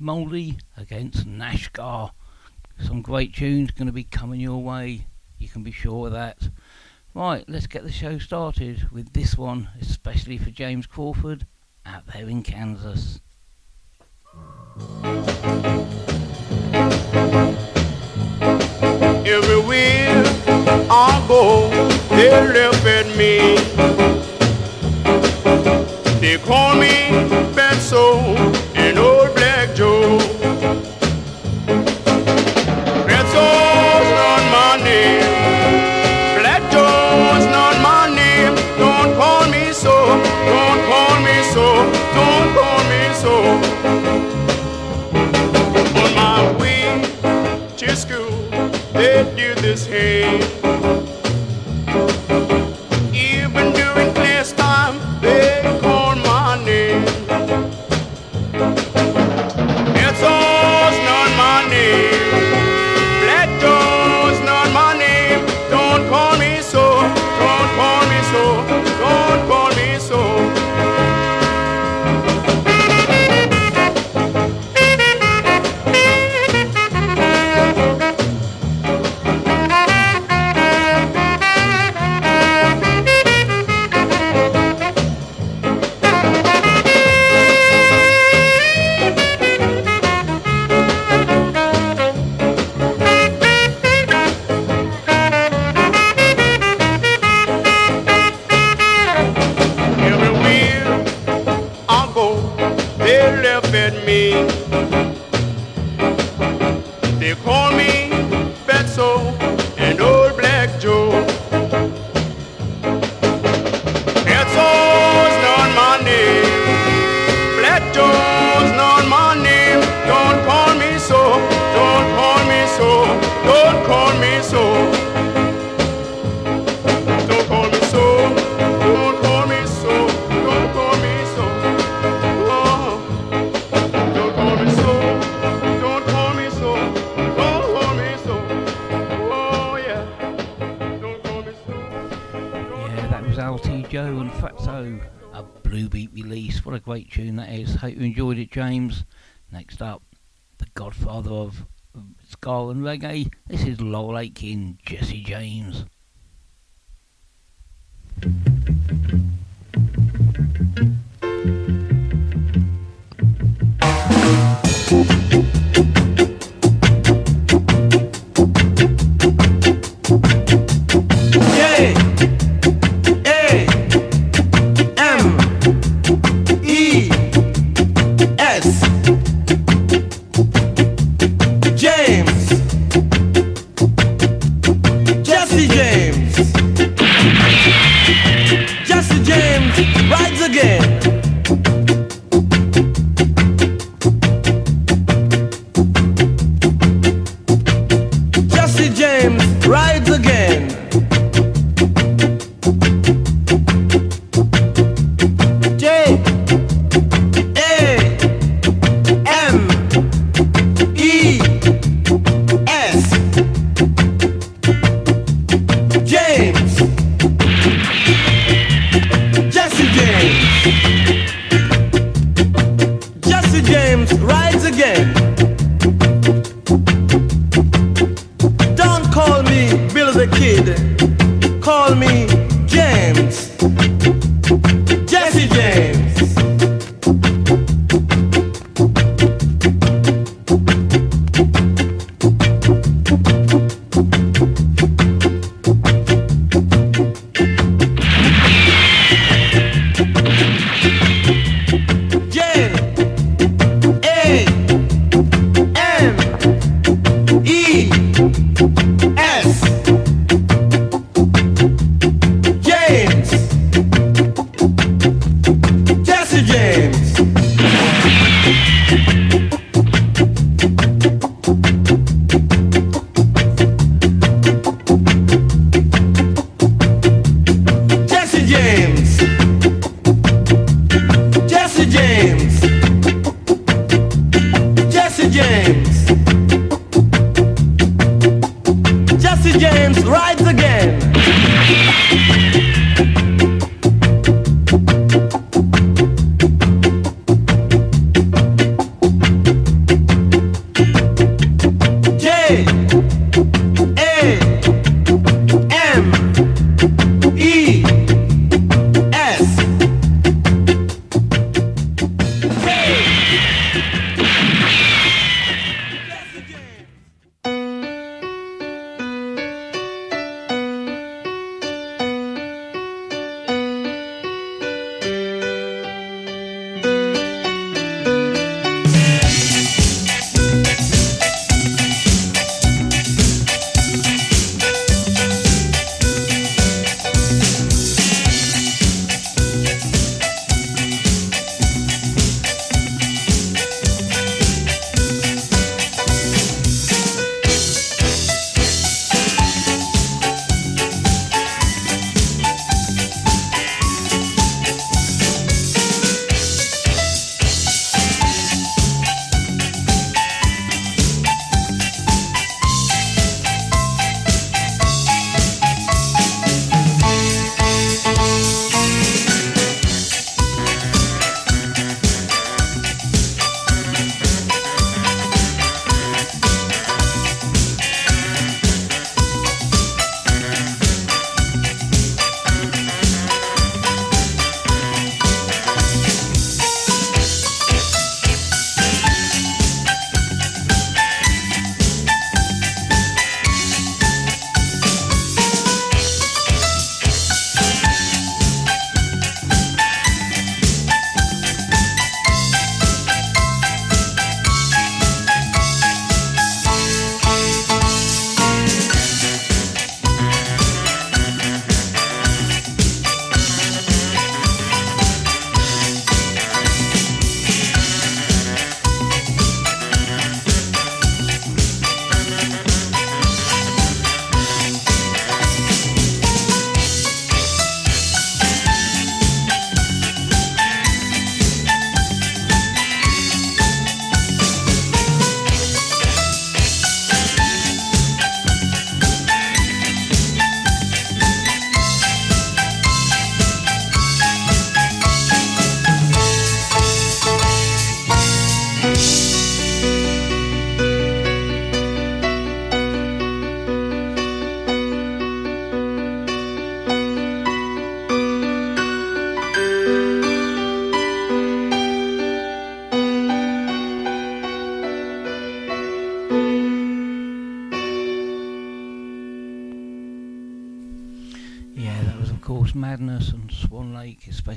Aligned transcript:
Mouldy 0.00 0.56
against 0.78 1.28
Nashgar. 1.28 2.12
Some 2.78 3.02
great 3.02 3.34
tunes 3.34 3.70
going 3.70 3.86
to 3.86 3.92
be 3.92 4.04
coming 4.04 4.40
your 4.40 4.62
way. 4.62 5.06
You 5.38 5.48
can 5.48 5.62
be 5.62 5.72
sure 5.72 6.06
of 6.06 6.12
that. 6.14 6.48
Right, 7.12 7.44
let's 7.48 7.66
get 7.66 7.82
the 7.82 7.92
show 7.92 8.18
started 8.18 8.88
with 8.90 9.12
this 9.12 9.36
one, 9.36 9.68
especially 9.80 10.38
for 10.38 10.50
James 10.50 10.86
Crawford 10.86 11.46
out 11.84 12.06
there 12.06 12.28
in 12.28 12.42
Kansas. 12.42 13.20
Everywhere 19.26 20.22
I 20.90 21.24
go, 21.28 21.68
they 22.16 22.30
look 22.52 22.74
at 22.86 23.06
me. 23.18 23.56
They 26.20 26.38
call 26.38 26.74
me 26.76 27.08
Benzo 27.54 28.69
They 48.92 49.22
do 49.36 49.54
this 49.60 49.86
hate. 49.86 51.19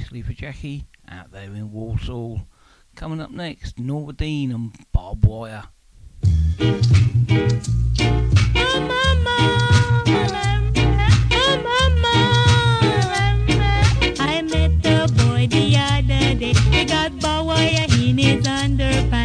especially 0.03 0.21
for 0.21 0.33
Jackie 0.33 0.85
out 1.09 1.31
there 1.31 1.43
in 1.43 1.71
Warsaw. 1.71 2.39
Coming 2.93 3.21
up 3.21 3.31
next, 3.31 3.79
Norma 3.79 4.11
Dean 4.11 4.51
and 4.51 4.75
Bob 4.91 5.23
Wire. 5.25 5.63
I 14.19 14.41
met 14.41 14.83
the 14.83 15.09
boy 15.15 15.47
the 15.47 15.77
other 15.77 16.35
day. 16.37 16.53
He 16.53 16.83
got 16.83 17.17
Bob 17.21 17.47
Wire 17.47 17.85
in 17.97 18.17
his 18.17 18.45
underpants. 18.45 19.22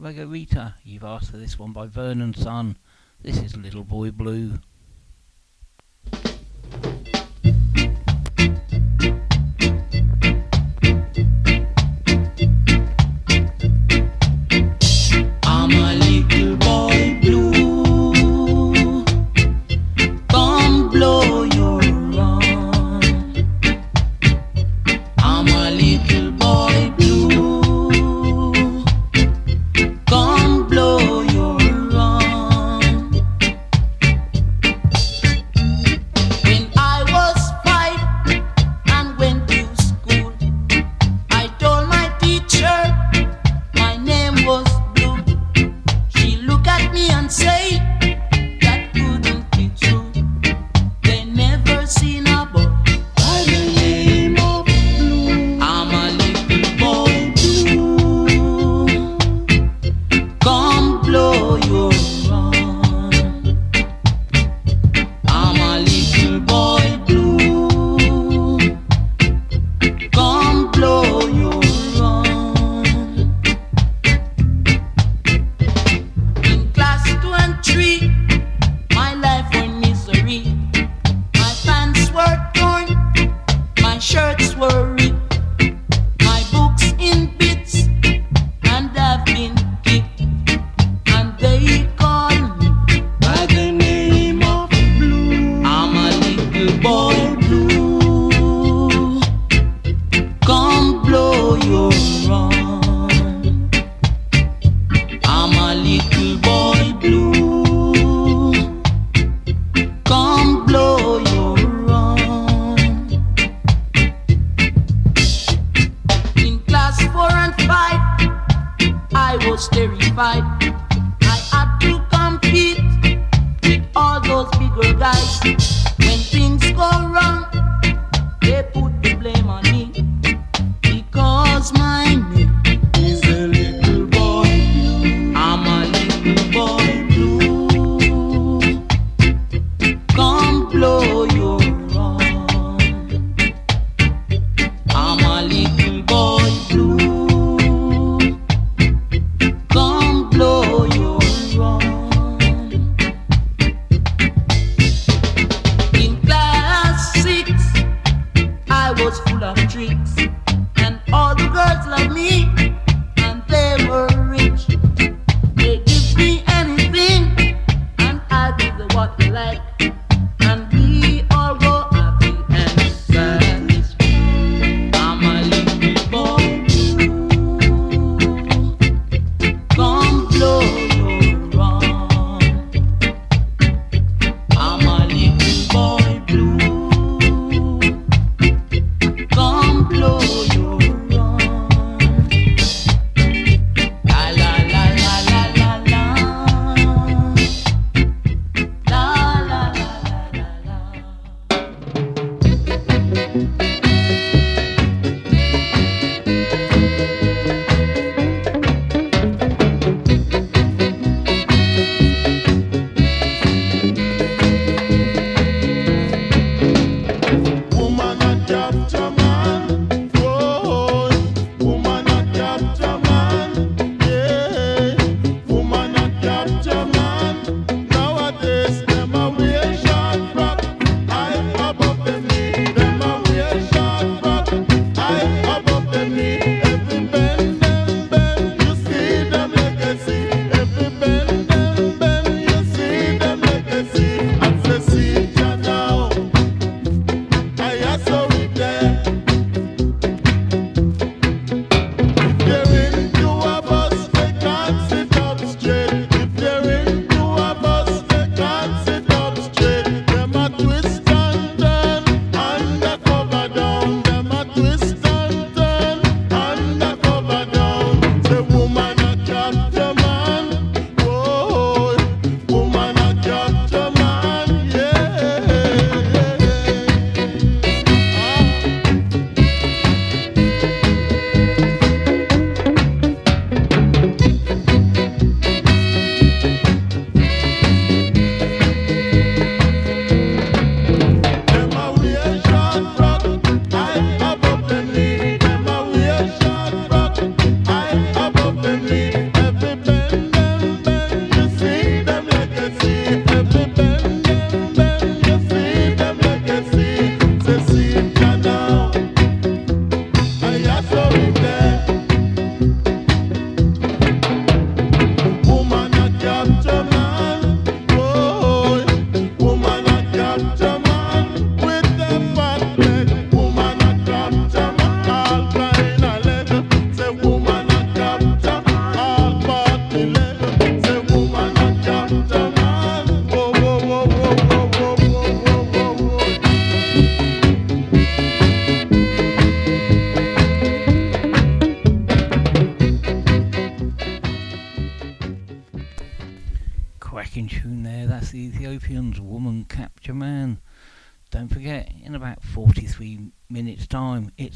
Margarita, 0.00 0.76
you've 0.82 1.04
asked 1.04 1.30
for 1.30 1.36
this 1.36 1.58
one 1.58 1.72
by 1.72 1.86
Vernon 1.86 2.32
Sun. 2.32 2.78
This 3.20 3.36
is 3.36 3.54
Little 3.54 3.84
Boy 3.84 4.10
Blue. 4.10 4.54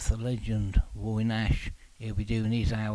the 0.09 0.17
legend 0.19 0.83
Roy 0.95 1.23
Nash. 1.23 1.71
He'll 1.99 2.14
be 2.14 2.25
doing 2.25 2.53
his 2.53 2.73
hour 2.73 2.93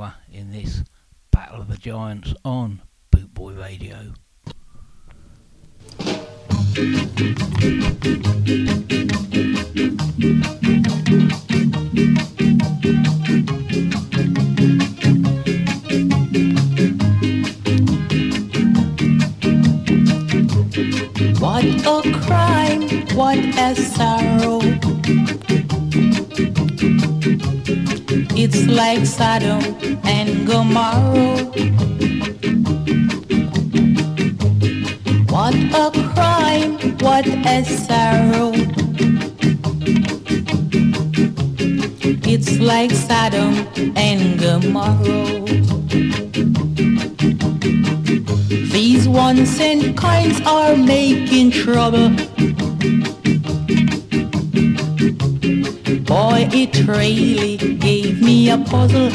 really 57.20 57.58
gave 57.76 58.22
me 58.22 58.50
a 58.50 58.58
puzzle. 58.58 59.10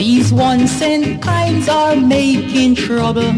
These 0.00 0.32
one 0.32 0.66
cent 0.66 1.22
kinds 1.22 1.68
are 1.68 1.96
making 1.96 2.74
trouble. 2.76 3.32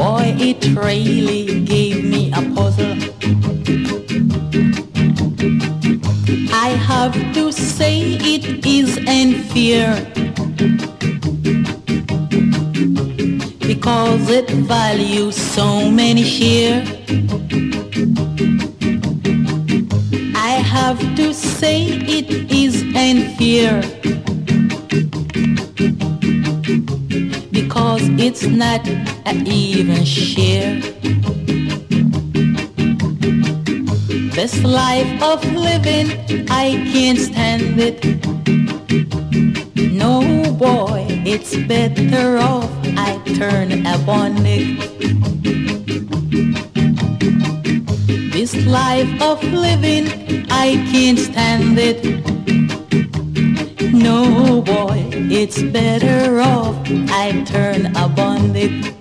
Boy, 0.00 0.26
it 0.48 0.60
really 0.76 1.64
gave 1.64 2.04
me 2.04 2.30
a 2.40 2.42
puzzle. 2.54 2.96
I 6.66 6.68
have 6.90 7.16
to 7.34 7.50
say 7.52 7.94
it 8.34 8.44
is 8.64 8.90
unfair. 9.18 9.88
Because 13.66 14.30
it 14.30 14.48
values 14.50 15.36
so 15.36 15.90
many 15.90 16.24
shares. 16.24 16.97
say 21.58 21.86
it 21.86 22.30
is 22.52 22.84
and 22.94 23.18
here. 23.18 23.80
Because 27.50 28.02
it's 28.26 28.44
not 28.46 28.86
an 29.26 29.44
even 29.44 30.04
share. 30.04 30.80
This 34.38 34.62
life 34.62 35.10
of 35.20 35.44
living, 35.52 36.08
I 36.48 36.78
can't 36.92 37.18
stand 37.18 37.80
it. 37.80 38.04
No 39.92 40.22
boy, 40.52 41.06
it's 41.26 41.56
better 41.66 42.38
off 42.38 42.70
I 42.96 43.18
turn 43.34 43.84
upon 43.84 44.46
it. 44.46 44.97
This 48.50 48.64
life 48.64 49.20
of 49.20 49.44
living, 49.44 50.06
I 50.48 50.76
can't 50.90 51.18
stand 51.18 51.78
it. 51.78 52.02
No 53.92 54.62
boy, 54.62 55.04
it's 55.30 55.62
better 55.62 56.40
off 56.40 56.74
I 57.10 57.44
turn 57.44 57.94
a 57.94 58.08
bonnet. 58.08 58.97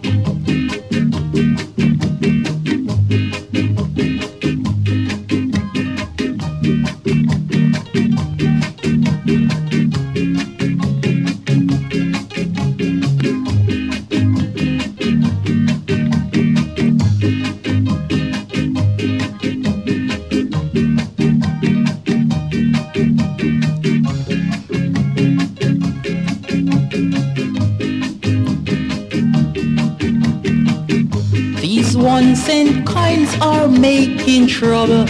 Making 33.98 34.46
trouble. 34.46 35.06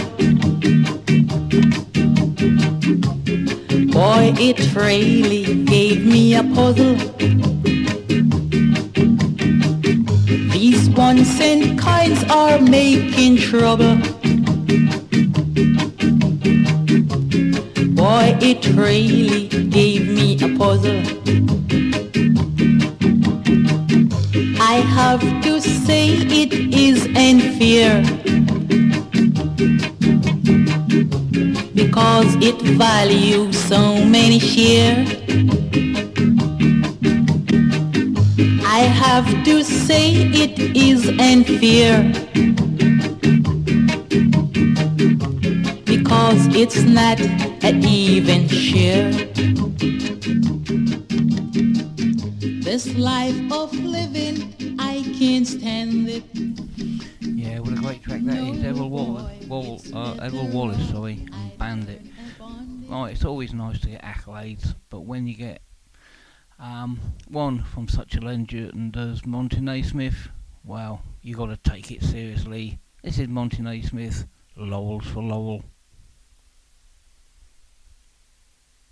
Boy, 3.92 4.32
it 4.48 4.58
really 4.74 5.64
gave 5.64 6.06
me 6.06 6.34
a 6.34 6.42
puzzle. 6.42 6.94
These 10.54 10.88
one 10.90 11.24
cent 11.26 11.78
coins 11.78 12.24
are 12.30 12.58
making 12.60 13.36
trouble. 13.36 14.17
Because 45.84 46.46
it's 46.54 46.82
not 46.82 47.20
an 47.64 47.84
even 47.84 48.48
share. 48.48 49.10
This 52.62 52.94
life 52.96 53.40
of 53.50 53.72
living, 53.72 54.54
I 54.78 55.02
can't 55.18 55.46
stand 55.46 56.08
it. 56.08 56.22
Yeah, 57.20 57.60
what 57.60 57.72
a 57.72 57.76
great 57.76 58.02
track 58.02 58.22
that 58.24 58.36
is. 58.36 58.62
Edward 58.62 58.88
Wallace, 58.88 59.46
Wall, 59.46 59.80
uh, 59.94 60.16
Edward 60.20 60.52
Wallace, 60.52 60.90
sorry, 60.90 61.26
Bandit. 61.58 62.02
Right, 62.88 63.12
it's 63.12 63.24
always 63.24 63.52
nice 63.52 63.80
to 63.80 63.88
get 63.88 64.02
accolades, 64.02 64.74
but 64.90 65.00
when 65.00 65.26
you 65.26 65.34
get 65.34 65.62
um, 66.58 67.00
one 67.28 67.62
from 67.64 67.88
such 67.88 68.14
a 68.16 68.20
legend 68.20 68.96
as 68.96 69.24
Monty 69.26 69.58
Neysmith, 69.58 70.28
well, 70.64 71.02
you 71.22 71.36
got 71.36 71.46
to 71.46 71.56
take 71.56 71.90
it 71.90 72.02
seriously. 72.02 72.78
This 73.02 73.18
is 73.18 73.28
Monty 73.28 73.58
Neysmith, 73.58 74.26
Lowell's 74.56 75.06
for 75.06 75.22
Lowell. 75.22 75.62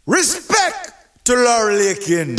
Respect 0.07 0.93
to 1.25 1.35
Laurel 1.35 1.79
Aitken. 1.81 2.37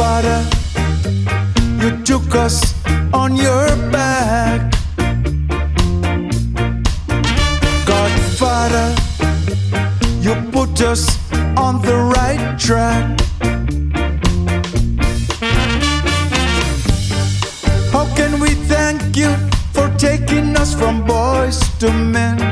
Godfather, 0.00 0.46
you 1.78 2.02
took 2.04 2.34
us 2.34 2.74
on 3.12 3.36
your 3.36 3.66
back. 3.92 4.72
Godfather, 7.84 8.94
you 10.22 10.34
put 10.52 10.80
us 10.80 11.04
on 11.58 11.82
the 11.82 11.98
right 12.16 12.58
track. 12.58 13.20
How 17.92 18.06
can 18.16 18.40
we 18.40 18.54
thank 18.72 19.14
you 19.18 19.36
for 19.74 19.90
taking 19.98 20.56
us 20.56 20.72
from 20.74 21.04
boys 21.04 21.60
to 21.78 21.92
men? 21.92 22.49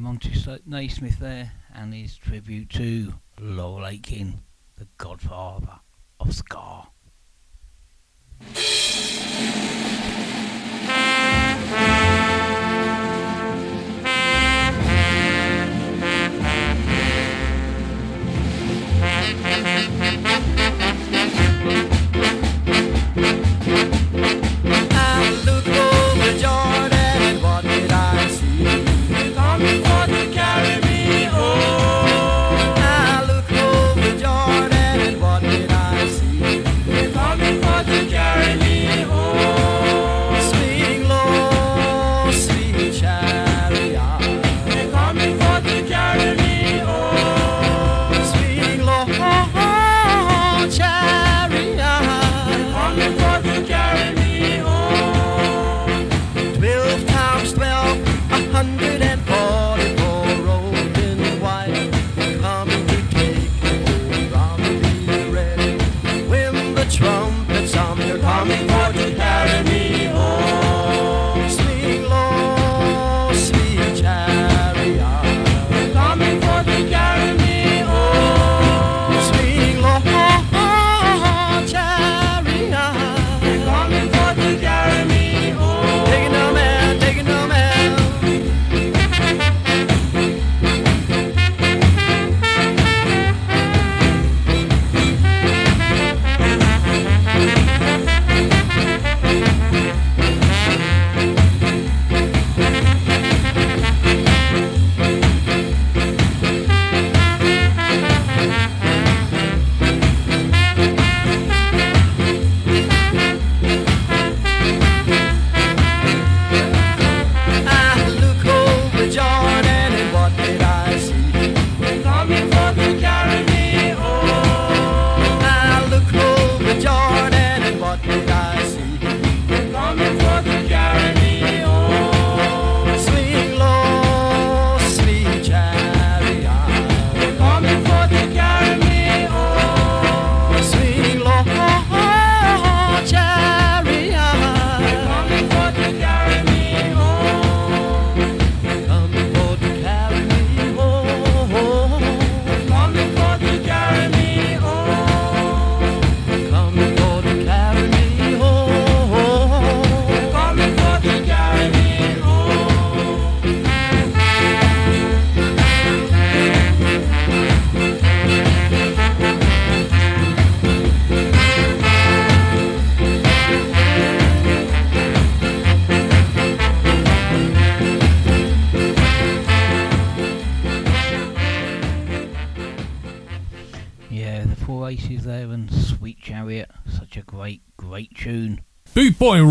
Monty 0.00 0.30
Neysmith 0.30 1.18
there, 1.18 1.52
and 1.74 1.92
his 1.92 2.16
tribute 2.16 2.70
to 2.70 3.12
Laurel 3.38 3.86
Aitken, 3.86 4.40
the 4.78 4.88
godfather 4.96 5.78
of 6.18 6.34
Ska. 6.34 6.86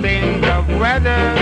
Think 0.00 0.46
of 0.46 0.66
weather. 0.80 1.39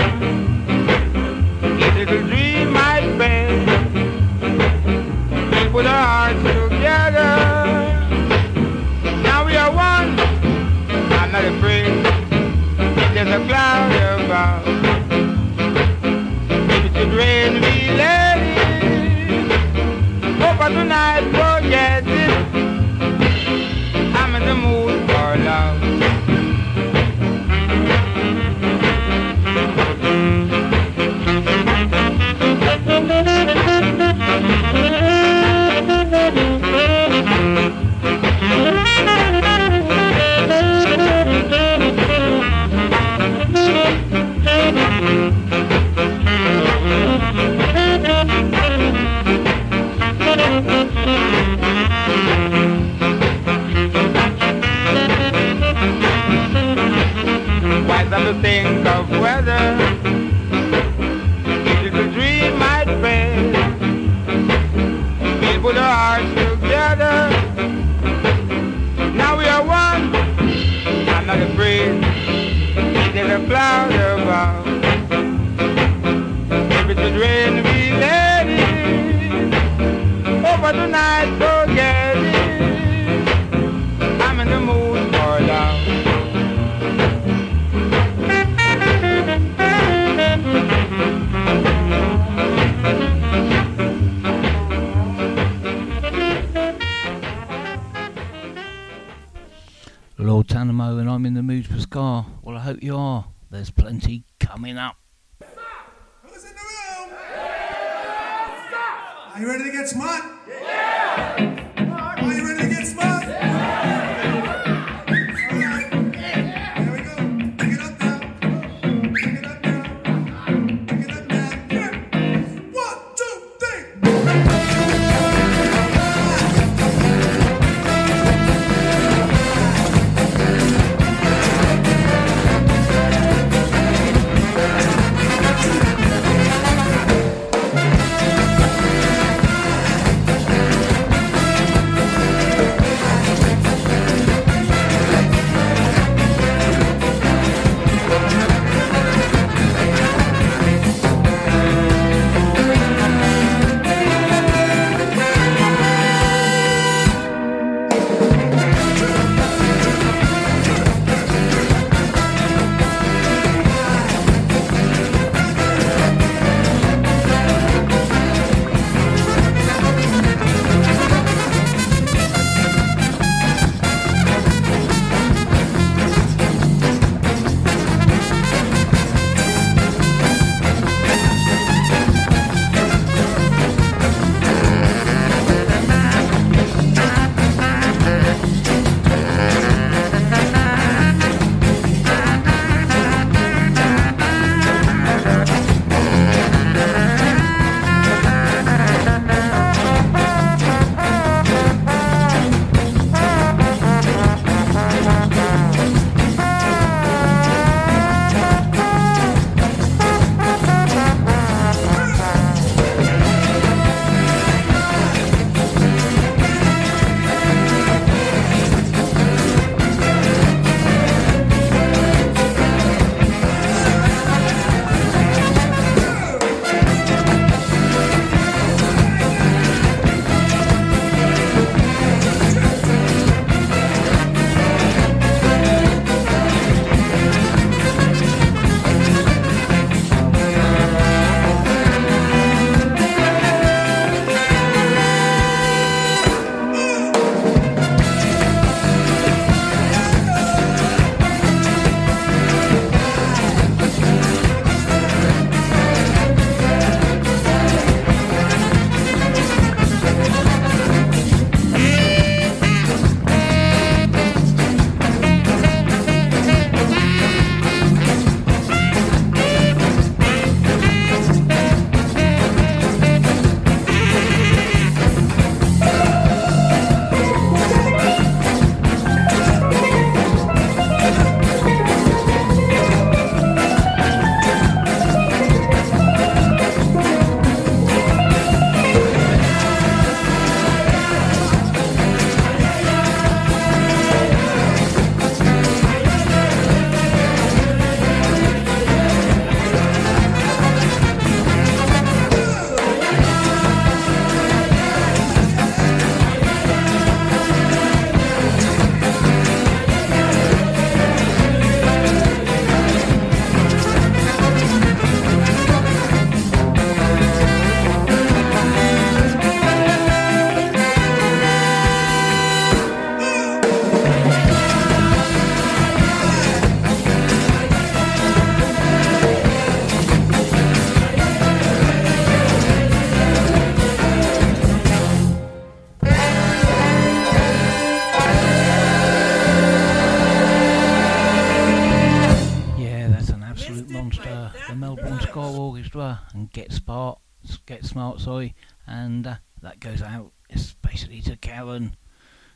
Get 347.69 347.85
Smart 347.85 348.19
sorry, 348.19 348.55
and 348.87 349.27
uh, 349.27 349.35
that 349.61 349.79
goes 349.79 350.01
out 350.01 350.31
especially 350.49 351.21
to 351.21 351.37
Karen. 351.37 351.95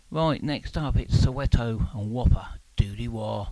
Right, 0.09 0.41
next 0.41 0.76
up 0.76 0.97
it's 0.97 1.16
Soweto 1.24 1.88
and 1.93 2.09
Whopper 2.09 2.47
Doody 2.78 3.07
War. 3.07 3.49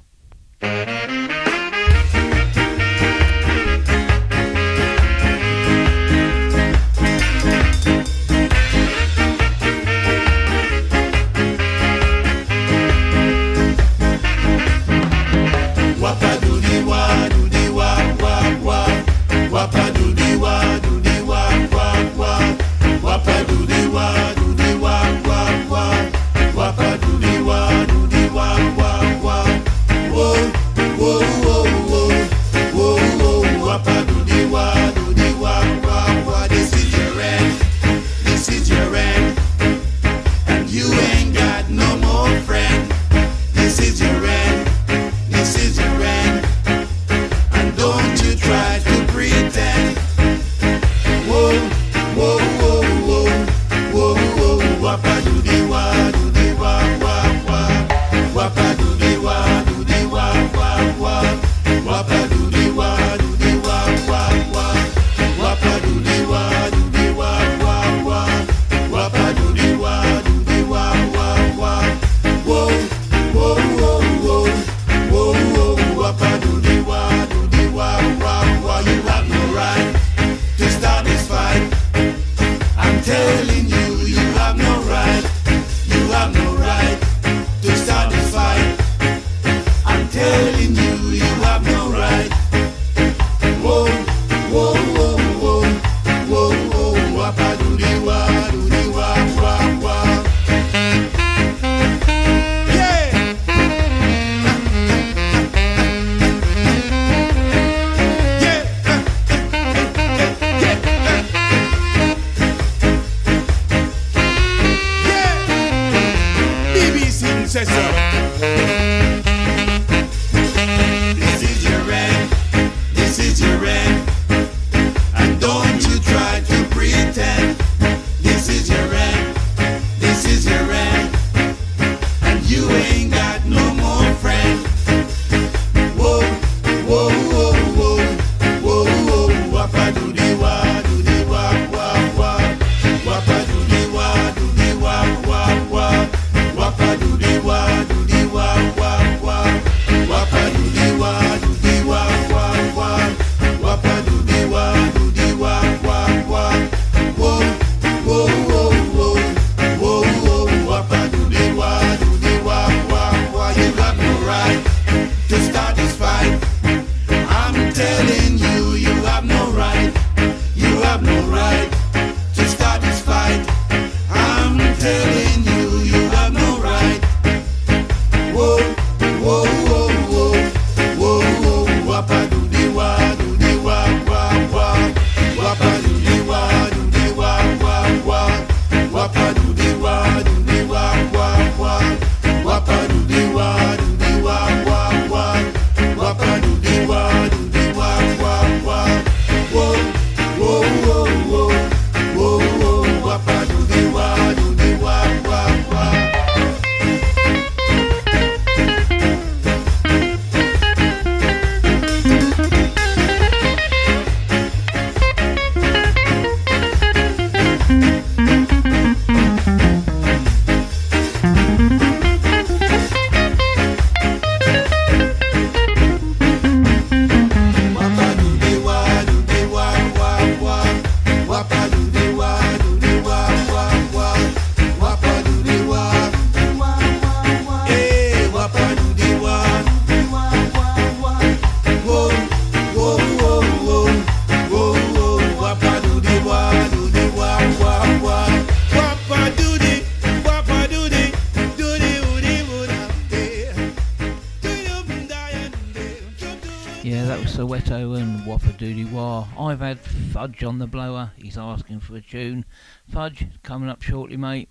I've 259.42 259.60
had 259.60 259.80
Fudge 259.80 260.44
on 260.44 260.60
the 260.60 260.68
blower. 260.68 261.14
He's 261.18 261.38
asking 261.38 261.80
for 261.80 261.96
a 261.96 262.02
tune. 262.02 262.46
Fudge, 262.88 263.26
coming 263.42 263.70
up 263.70 263.82
shortly, 263.82 264.16
mate. 264.16 264.50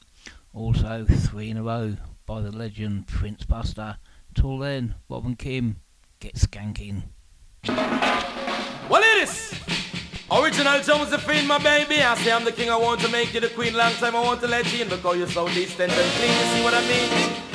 Also, 0.53 1.07
three 1.09 1.49
in 1.49 1.57
a 1.57 1.63
row 1.63 1.97
by 2.27 2.41
the 2.41 2.51
legend 2.51 3.07
Prince 3.07 3.45
Buster. 3.45 3.99
Till 4.35 4.59
then, 4.59 4.97
Bob 5.09 5.27
and 5.27 5.39
Kim, 5.39 5.77
get 6.19 6.35
skanking. 6.35 7.05
Well, 7.69 9.03
it 9.03 9.23
is. 9.23 9.55
Original 10.29 10.81
Josephine, 10.83 11.47
my 11.47 11.59
baby. 11.59 12.03
I 12.03 12.17
say 12.17 12.33
I'm 12.33 12.45
the 12.45 12.53
king, 12.53 12.69
I 12.69 12.77
want 12.77 13.01
to 13.03 13.09
make 13.11 13.33
you 13.33 13.41
the 13.41 13.49
queen. 13.49 13.75
Long 13.75 13.93
time 13.93 14.17
I 14.17 14.23
want 14.23 14.41
to 14.41 14.49
let 14.49 14.73
you 14.73 14.83
in 14.83 14.89
because 14.89 15.17
you're 15.17 15.29
so 15.29 15.47
distant 15.49 15.93
and 15.93 16.13
clean. 16.13 16.31
You 16.31 16.57
see 16.57 16.65
what 16.65 16.75
I 16.75 16.81
mean? 16.89 17.50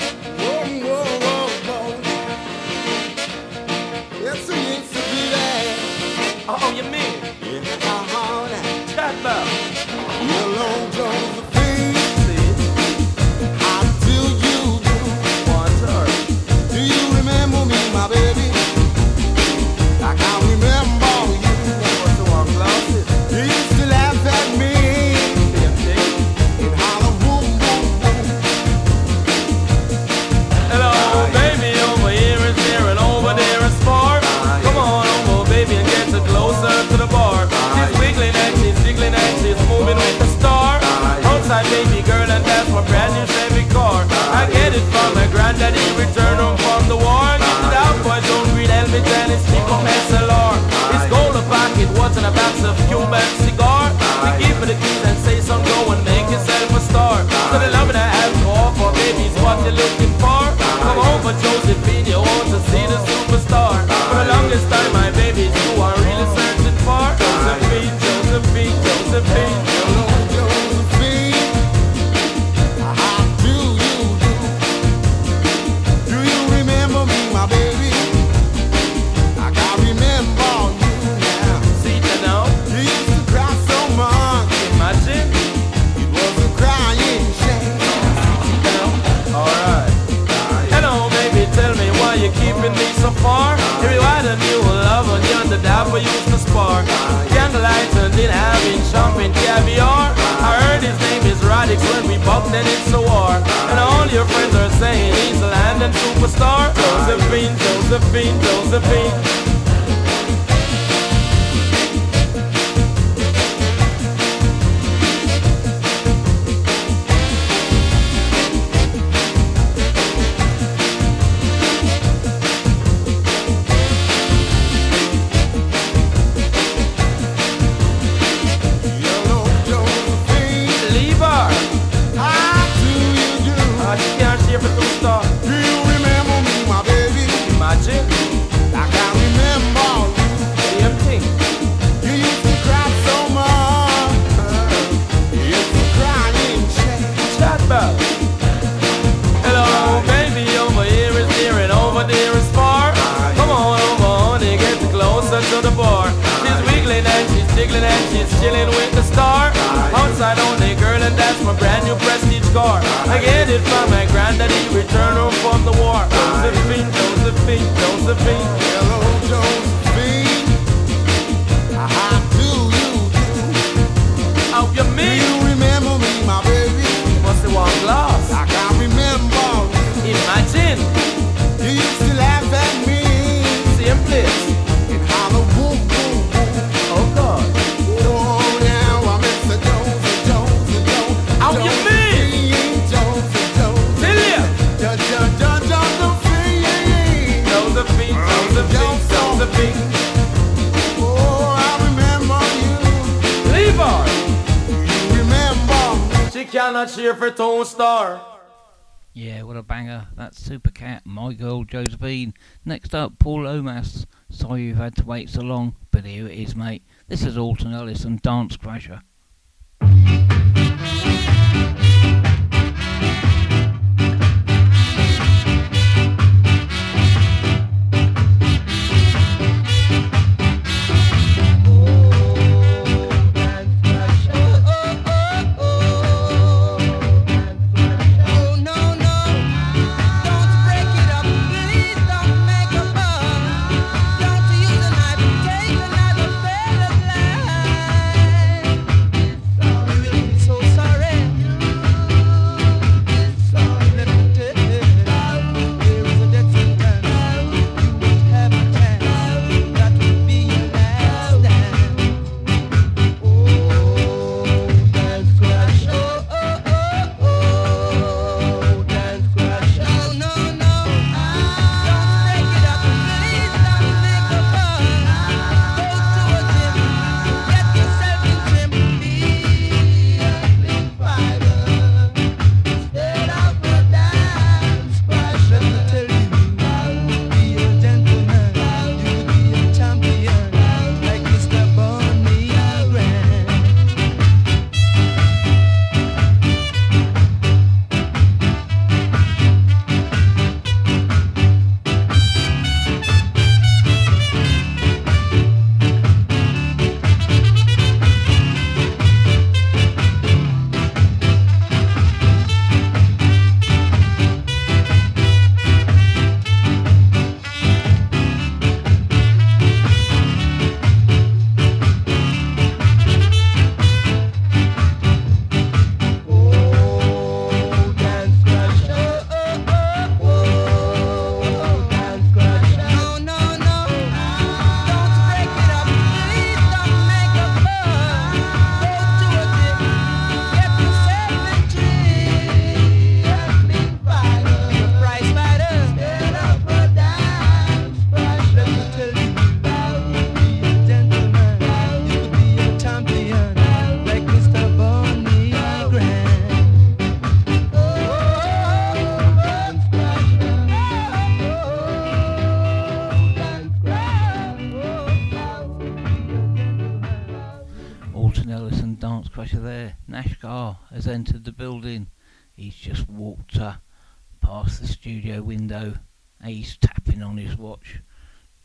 Ellis 217.85 218.03
and 218.03 218.19
Dance 218.23 218.57
Crasher. 218.57 218.99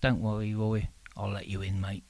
Don't 0.01 0.23
worry, 0.23 0.55
Roy. 0.55 0.89
I'll 1.17 1.31
let 1.31 1.47
you 1.47 1.61
in, 1.61 1.81
mate. 1.81 2.05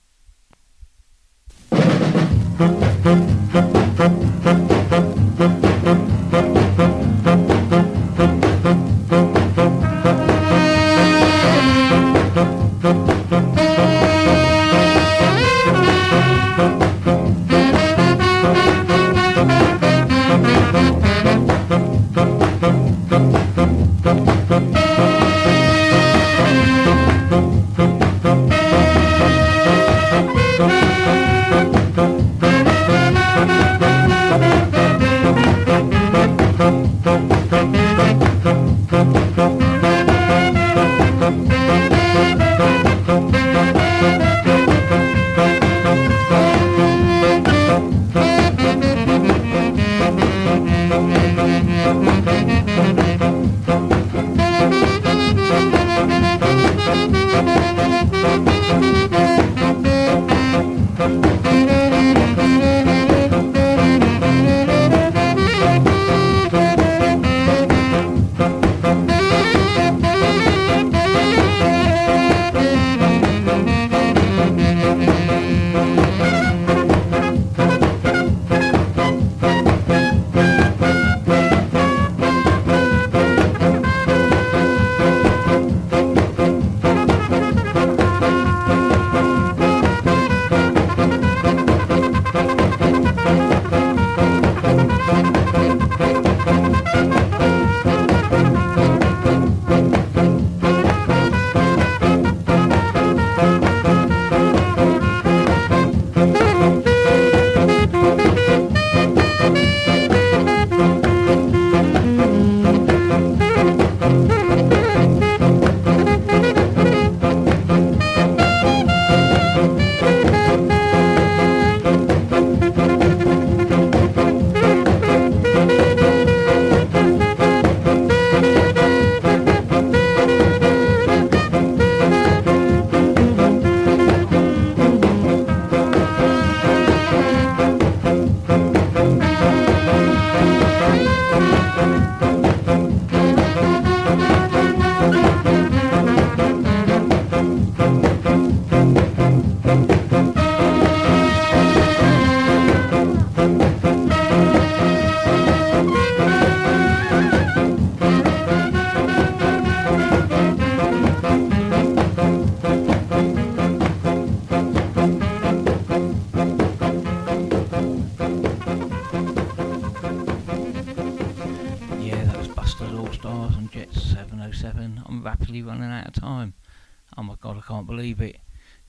Can't 177.80 177.88
believe 177.88 178.20
it. 178.20 178.36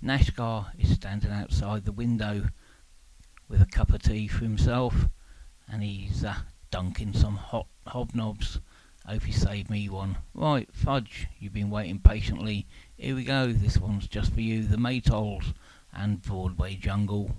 Nashgar 0.04 0.66
is 0.78 0.90
standing 0.90 1.32
outside 1.32 1.86
the 1.86 1.94
window 1.94 2.50
with 3.48 3.62
a 3.62 3.66
cup 3.66 3.94
of 3.94 4.02
tea 4.02 4.28
for 4.28 4.44
himself 4.44 5.08
and 5.66 5.82
he's 5.82 6.26
uh, 6.26 6.36
dunking 6.72 7.14
some 7.14 7.38
hot 7.38 7.68
hobnobs. 7.88 8.60
Hope 9.08 9.24
he 9.24 9.32
saved 9.32 9.70
me 9.70 9.88
one. 9.88 10.18
Right, 10.34 10.68
Fudge, 10.74 11.28
you've 11.40 11.54
been 11.54 11.70
waiting 11.70 12.00
patiently. 12.00 12.68
Here 12.98 13.16
we 13.16 13.24
go, 13.24 13.54
this 13.54 13.78
one's 13.78 14.10
just 14.10 14.34
for 14.34 14.42
you. 14.42 14.64
The 14.64 14.76
Maytals 14.76 15.54
and 15.94 16.22
Broadway 16.22 16.76
Jungle. 16.76 17.32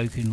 Only 0.00 0.08
joking, 0.08 0.29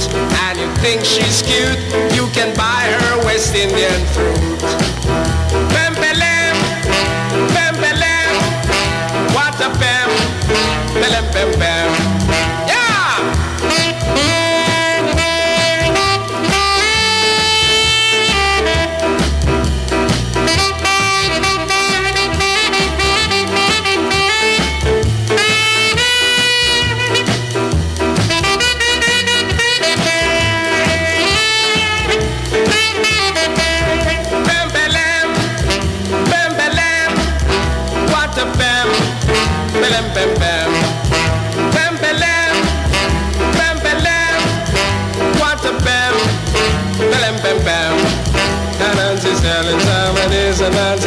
some 0.00 0.28
and 0.46 0.58
you 0.58 0.68
think 0.82 1.04
she's 1.04 1.42
cute, 1.42 1.78
you 2.14 2.26
can 2.32 2.54
buy 2.56 2.84
her 3.00 3.24
West 3.24 3.54
Indian 3.54 4.00
fruit. 4.14 4.60
Bam, 5.72 5.94
balam, 6.02 6.56
what 9.34 9.54
a 9.60 9.70
balam, 10.94 11.32
bam, 11.32 11.58
bam. 11.58 11.73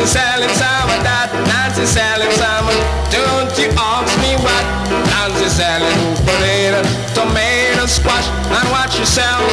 Selling 0.08 0.50
of 0.50 1.04
that. 1.04 1.28
Nancy 1.52 1.84
selling 1.84 2.32
some, 2.40 2.72
don't 3.12 3.52
you 3.60 3.68
ask 3.76 4.12
me 4.24 4.40
what? 4.40 4.66
Nancy 5.12 5.52
selling 5.52 6.00
potato, 6.24 6.80
tomato, 7.12 7.86
squash, 7.86 8.28
and 8.48 8.68
what 8.72 8.88
she 8.96 9.04
sell, 9.04 9.44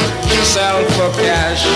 sell 0.47 0.79
for 0.95 1.11
cash. 1.19 1.67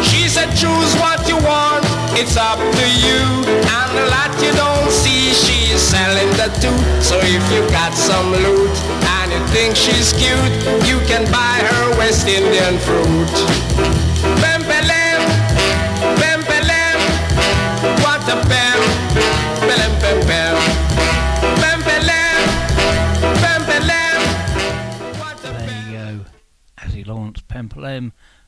She 0.00 0.26
said 0.26 0.48
choose 0.56 0.92
what 0.96 1.20
you 1.28 1.36
want, 1.44 1.84
it's 2.16 2.36
up 2.40 2.58
to 2.58 2.86
you. 3.04 3.20
And 3.68 3.90
a 3.92 4.06
lot 4.08 4.32
you 4.40 4.52
don't 4.56 4.90
see, 4.90 5.36
she's 5.36 5.76
selling 5.76 6.32
that 6.40 6.56
too. 6.64 6.72
So 7.04 7.20
if 7.20 7.44
you 7.52 7.60
got 7.68 7.92
some 7.92 8.32
loot 8.32 8.72
and 9.20 9.28
you 9.36 9.42
think 9.52 9.76
she's 9.76 10.16
cute, 10.16 10.54
you 10.88 10.96
can 11.04 11.28
buy 11.28 11.60
her 11.60 11.98
West 12.00 12.26
Indian 12.26 12.80
fruit. 12.80 14.11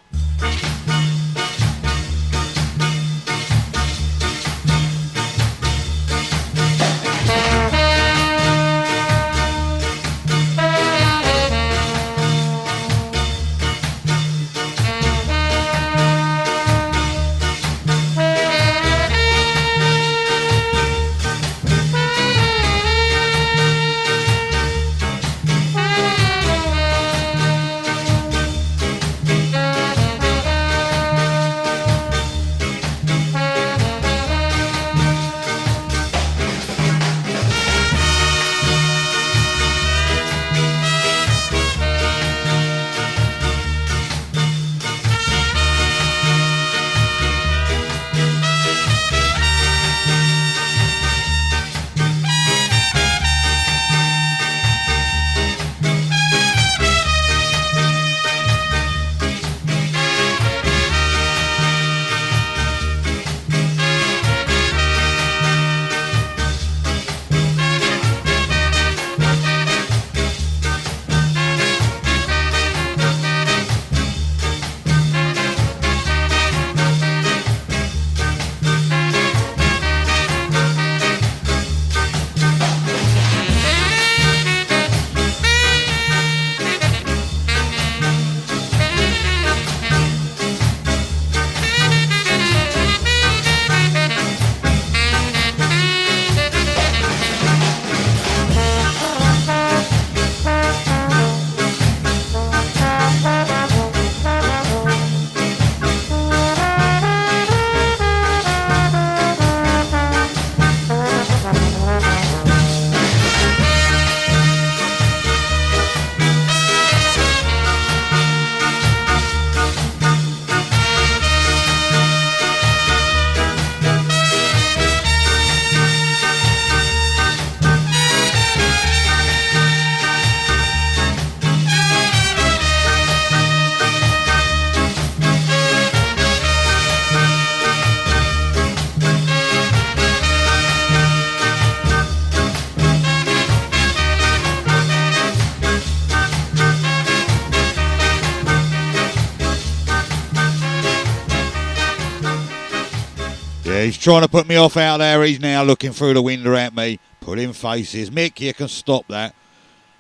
Trying 154.06 154.22
to 154.22 154.30
put 154.30 154.47
me 154.47 154.56
off 154.56 154.78
out 154.78 154.97
there. 154.97 155.24
He's 155.24 155.39
now 155.39 155.64
looking 155.64 155.91
through 155.91 156.14
the 156.14 156.22
window 156.22 156.53
at 156.53 156.76
me, 156.76 156.99
pulling 157.22 157.53
faces. 157.53 158.12
Mick, 158.12 158.39
you 158.39 158.53
can 158.53 158.68
stop 158.68 159.08
that. 159.08 159.34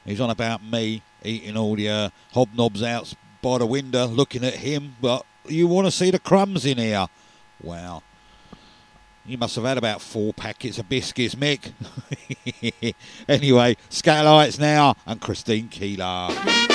He's 0.05 0.21
on 0.21 0.29
about 0.29 0.63
me 0.63 1.01
eating 1.23 1.57
all 1.57 1.75
the 1.75 1.89
uh, 1.89 2.09
hobnobs 2.35 2.83
out 2.83 3.11
by 3.41 3.57
the 3.57 3.65
window, 3.65 4.05
looking 4.05 4.43
at 4.43 4.53
him. 4.53 4.95
But 5.01 5.25
you 5.47 5.65
want 5.65 5.87
to 5.87 5.91
see 5.91 6.11
the 6.11 6.19
crumbs 6.19 6.67
in 6.67 6.77
here? 6.77 7.07
Wow. 7.63 8.03
You 9.25 9.39
must 9.39 9.55
have 9.55 9.65
had 9.65 9.79
about 9.79 10.01
four 10.01 10.35
packets 10.35 10.77
of 10.77 10.87
biscuits, 10.87 11.33
Mick. 11.33 11.71
anyway, 13.27 13.75
Skatalites 13.89 14.59
now 14.59 14.97
and 15.07 15.19
Christine 15.19 15.67
Keeler. 15.67 16.74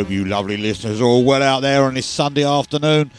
Hope 0.00 0.08
you 0.08 0.24
lovely 0.24 0.56
listeners 0.56 0.98
are 0.98 1.04
all 1.04 1.22
well 1.22 1.42
out 1.42 1.60
there 1.60 1.84
on 1.84 1.92
this 1.92 2.06
Sunday 2.06 2.42
afternoon, 2.42 3.10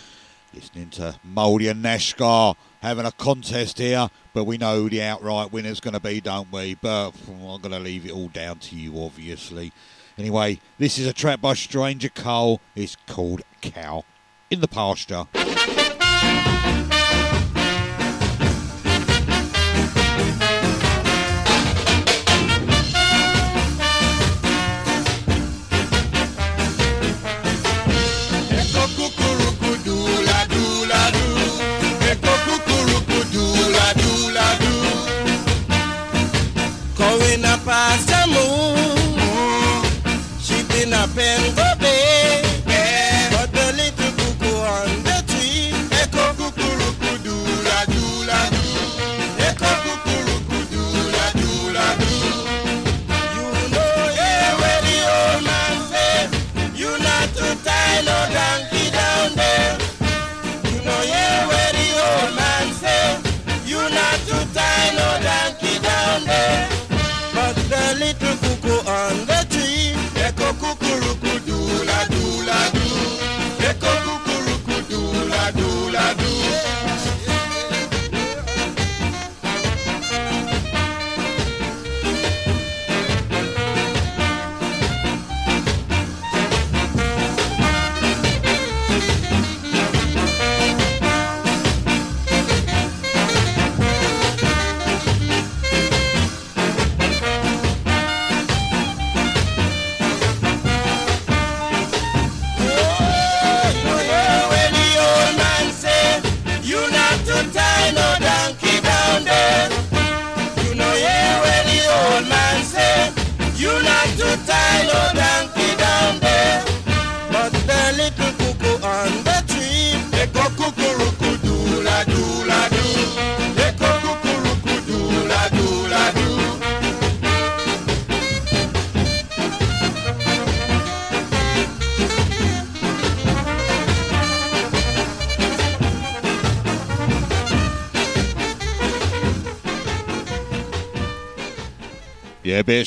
listening 0.52 0.90
to 0.90 1.14
Mouldy 1.24 1.68
and 1.68 1.86
Nashgar 1.86 2.56
having 2.82 3.06
a 3.06 3.12
contest 3.12 3.78
here. 3.78 4.10
But 4.34 4.46
we 4.46 4.58
know 4.58 4.82
who 4.82 4.90
the 4.90 5.04
outright 5.04 5.52
winner's 5.52 5.80
going 5.80 5.94
to 5.94 6.00
be, 6.00 6.22
don't 6.22 6.52
we? 6.52 6.74
But 6.74 7.12
I'm 7.28 7.62
going 7.62 7.70
to 7.70 7.80
leave 7.80 8.08
it 8.08 8.12
all 8.14 8.30
down 8.30 8.58
to 8.58 8.76
you, 8.76 9.00
obviously. 9.00 9.72
Anyway, 10.18 10.60
this 10.80 10.98
is 10.98 11.06
a 11.06 11.14
track 11.14 11.40
by 11.40 11.54
Stranger 11.54 12.10
Cole. 12.10 12.60
It's 12.76 12.98
called 13.06 13.44
Cow 13.62 14.04
in 14.50 14.62
the 14.62 14.68
Pasture. 14.68 15.28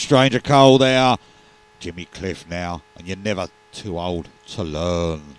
Stranger 0.04 0.38
Cole 0.38 0.76
there. 0.76 1.16
Jimmy 1.80 2.04
Cliff 2.04 2.46
now, 2.46 2.82
and 2.94 3.08
you're 3.08 3.16
never 3.16 3.48
too 3.72 3.98
old 3.98 4.28
to 4.48 4.62
learn. 4.62 5.36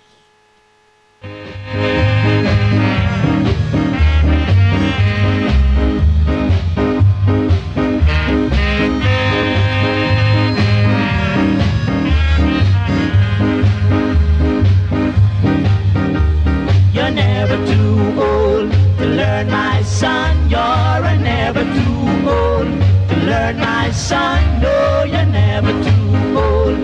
Son. 24.06 24.62
No, 24.62 25.04
you're 25.04 25.26
never 25.26 25.72
too 25.84 26.38
old 26.38 26.78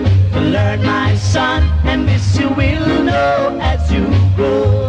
learn, 0.52 0.82
my 0.82 1.14
son. 1.14 1.62
And 1.84 2.08
this 2.08 2.38
you 2.38 2.48
will 2.48 3.04
know 3.04 3.58
as 3.62 3.92
you 3.92 4.06
grow. 4.34 4.81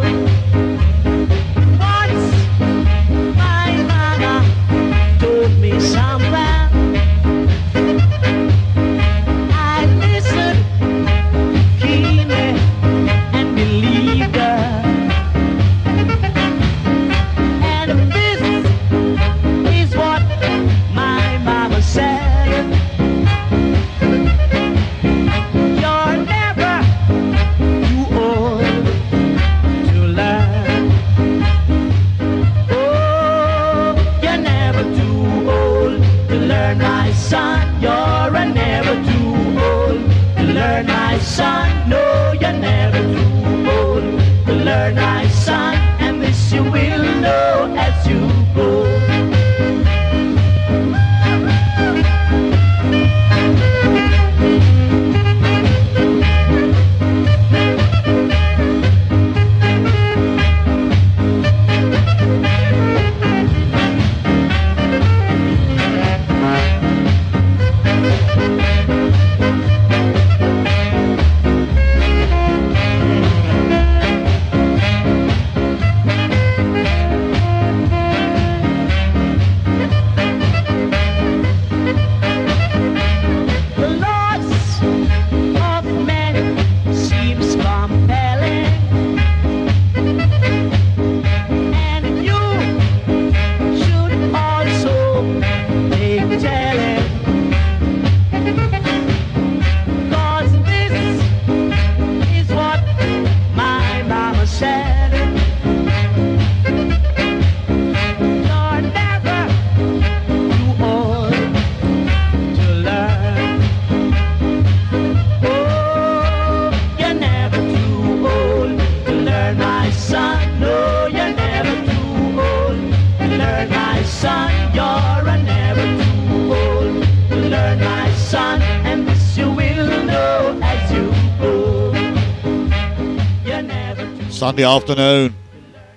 Sunday 134.44 134.64
afternoon 134.64 135.34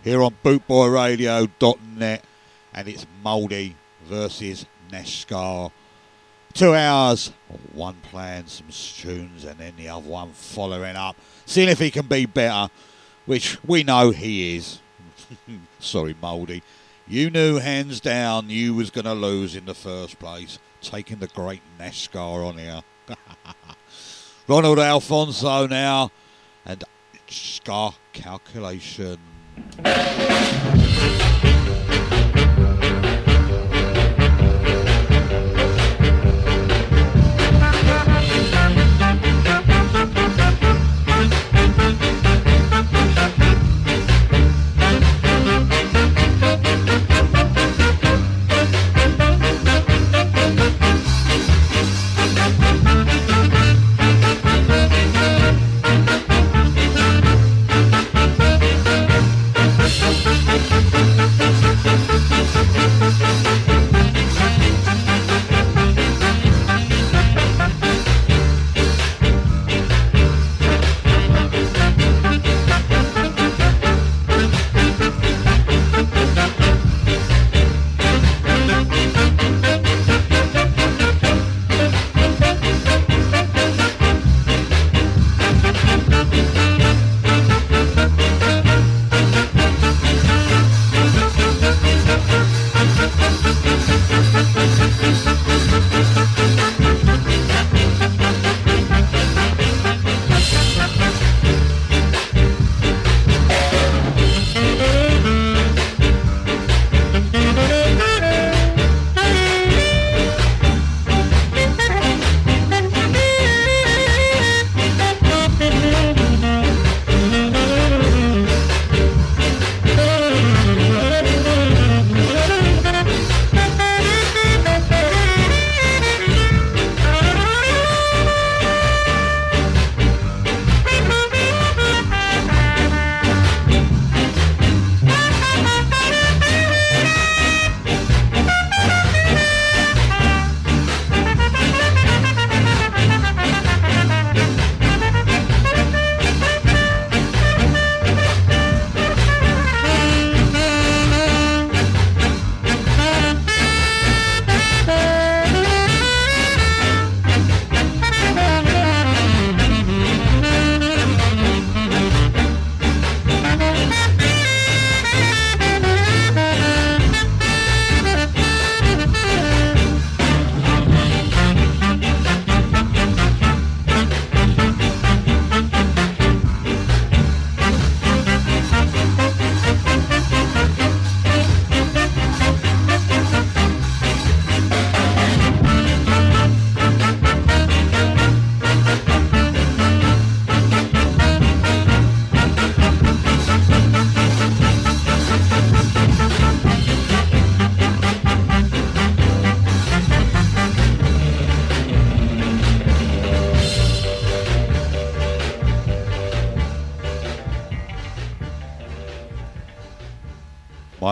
here 0.06 0.24
on 0.24 0.34
bootboyradio.net, 0.41 2.24
and 2.74 2.88
it's 2.88 3.06
Mouldy 3.22 3.76
versus 4.06 4.65
Neshkar. 4.90 5.69
Two 6.53 6.74
hours, 6.74 7.34
one 7.74 7.95
playing 8.03 8.45
some 8.45 8.68
tunes 8.69 9.44
and 9.44 9.60
then 9.60 9.74
the 9.76 9.90
other 9.90 10.07
one 10.07 10.32
following 10.32 10.95
up, 10.95 11.18
seeing 11.45 11.68
if 11.68 11.80
he 11.80 11.91
can 11.91 12.07
be 12.07 12.26
better, 12.26 12.72
which 13.26 13.61
we 13.65 13.84
know 13.84 14.11
he 14.11 14.56
is. 14.56 14.80
Sorry, 15.80 16.15
Mouldy. 16.22 16.64
You 17.06 17.30
knew 17.30 17.57
hands 17.57 17.99
down 17.99 18.49
you 18.49 18.74
was 18.74 18.91
going 18.91 19.03
to 19.03 19.14
lose 19.14 19.57
in 19.57 19.65
the 19.65 19.76
first 19.76 20.19
place, 20.19 20.57
taking 20.80 21.18
the 21.18 21.28
great 21.28 21.61
Neshkar 21.78 22.48
on 22.48 22.57
here. 22.57 22.82
Roland 24.48 24.80
Alphonso 24.80 25.68
now, 25.68 26.11
and 26.65 26.86
Ska 27.29 27.93
calculation. 28.13 29.17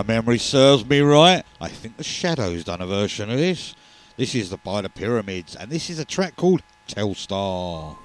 Memory 0.07 0.37
serves 0.37 0.85
me 0.85 0.99
right, 0.99 1.43
I 1.59 1.67
think 1.67 1.97
the 1.97 2.03
Shadows 2.03 2.63
done 2.63 2.81
a 2.81 2.85
version 2.85 3.29
of 3.29 3.37
this. 3.37 3.75
This 4.17 4.35
is 4.35 4.49
the 4.49 4.57
By 4.57 4.81
the 4.81 4.89
Pyramids, 4.89 5.55
and 5.55 5.69
this 5.69 5.89
is 5.89 5.99
a 5.99 6.05
track 6.05 6.35
called 6.35 6.61
Telstar. 6.87 7.97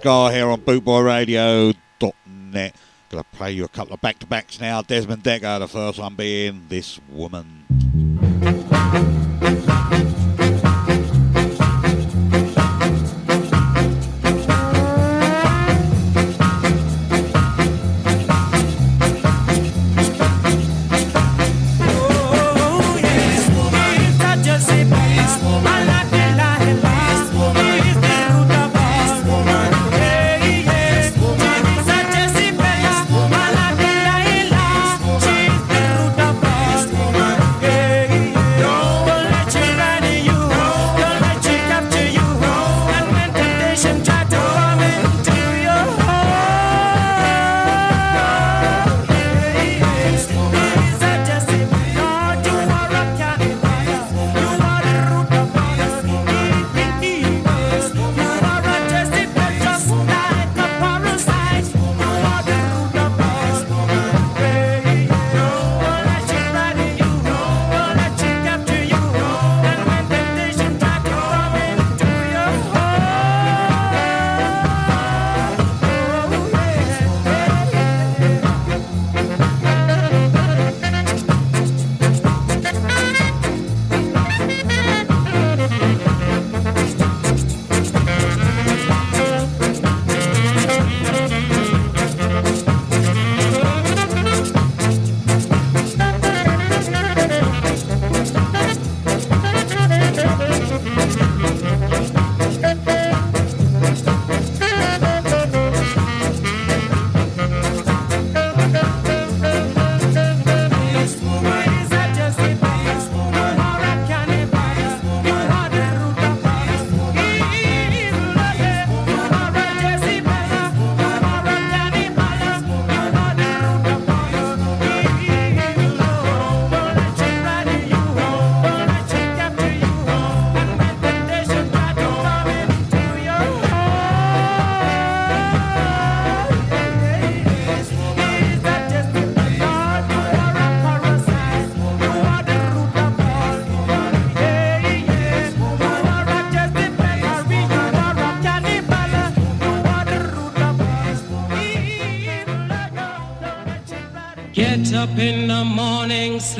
Nashgar 0.00 0.32
here 0.32 0.48
on 0.48 0.60
bootboyradio.net. 0.62 2.74
Gonna 3.10 3.24
play 3.32 3.52
you 3.52 3.64
a 3.64 3.68
couple 3.68 3.94
of 3.94 4.00
back 4.00 4.18
to 4.20 4.26
backs 4.26 4.60
now. 4.60 4.82
Desmond 4.82 5.22
Dekker, 5.22 5.58
the 5.58 5.68
first 5.68 5.98
one 5.98 6.14
being 6.14 6.66
This. 6.68 6.98
Woman. 7.10 7.59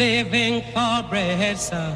living 0.01 0.62
for 0.72 1.02
bread, 1.10 1.59
son. 1.59 1.90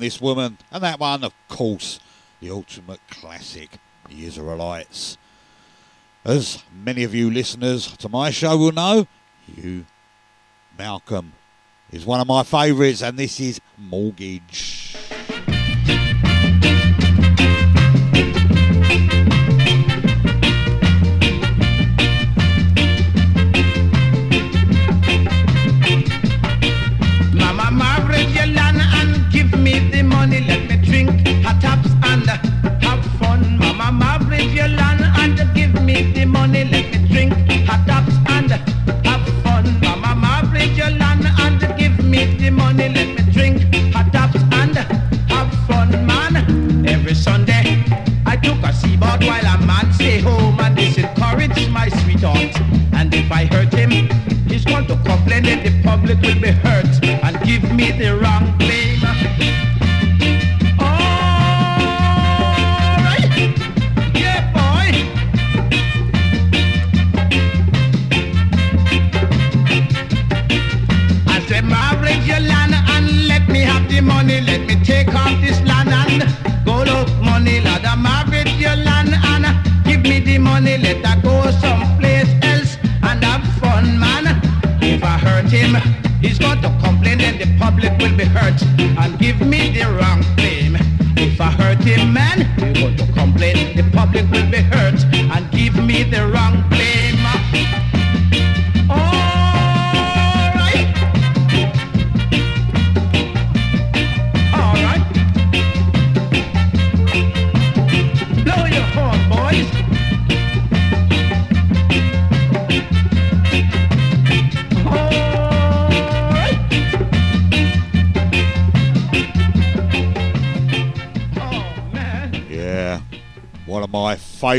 this 0.00 0.20
woman. 0.20 0.58
And 0.70 0.82
that 0.82 0.98
one, 0.98 1.24
of 1.24 1.32
course, 1.48 2.00
the 2.40 2.50
ultimate 2.50 3.00
classic, 3.08 3.78
the 4.08 4.24
Israelites. 4.24 5.16
As 6.24 6.62
many 6.74 7.04
of 7.04 7.14
you 7.14 7.30
listeners 7.30 7.96
to 7.98 8.08
my 8.08 8.30
show 8.30 8.56
will 8.56 8.72
know, 8.72 9.06
Hugh 9.46 9.86
Malcolm, 10.76 11.32
is 11.90 12.04
one 12.04 12.20
of 12.20 12.26
my 12.26 12.42
favourites, 12.42 13.02
and 13.02 13.18
this 13.18 13.40
is 13.40 13.60
Mortgage. 13.78 14.79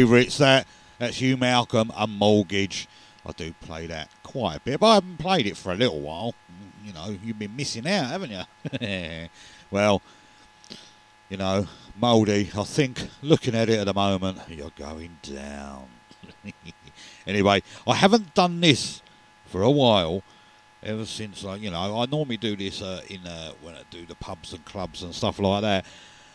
favourites. 0.01 0.37
That 0.39 0.65
that's 0.97 1.17
Hugh 1.17 1.37
Malcolm, 1.37 1.91
A 1.95 2.07
Mortgage. 2.07 2.87
I 3.25 3.31
do 3.33 3.53
play 3.61 3.85
that 3.87 4.09
quite 4.23 4.55
a 4.55 4.59
bit, 4.59 4.79
but 4.79 4.87
I 4.87 4.93
haven't 4.95 5.17
played 5.17 5.45
it 5.45 5.55
for 5.55 5.71
a 5.71 5.75
little 5.75 5.99
while. 6.01 6.33
You 6.83 6.93
know, 6.93 7.15
you've 7.23 7.37
been 7.37 7.55
missing 7.55 7.87
out, 7.87 8.07
haven't 8.07 8.31
you? 8.31 9.27
well, 9.71 10.01
you 11.29 11.37
know, 11.37 11.67
Mouldy, 11.99 12.49
I 12.57 12.63
think 12.63 13.07
looking 13.21 13.53
at 13.53 13.69
it 13.69 13.79
at 13.79 13.85
the 13.85 13.93
moment, 13.93 14.39
you're 14.49 14.71
going 14.75 15.17
down. 15.21 15.85
anyway, 17.27 17.61
I 17.87 17.93
haven't 17.93 18.33
done 18.33 18.59
this 18.59 19.03
for 19.45 19.61
a 19.61 19.69
while. 19.69 20.23
Ever 20.81 21.05
since, 21.05 21.43
like, 21.43 21.61
you 21.61 21.69
know, 21.69 22.01
I 22.01 22.07
normally 22.07 22.37
do 22.37 22.55
this 22.55 22.81
uh, 22.81 23.01
in 23.07 23.27
uh, 23.27 23.51
when 23.61 23.75
I 23.75 23.83
do 23.91 24.03
the 24.07 24.15
pubs 24.15 24.51
and 24.51 24.65
clubs 24.65 25.03
and 25.03 25.13
stuff 25.13 25.37
like 25.37 25.61
that. 25.61 25.85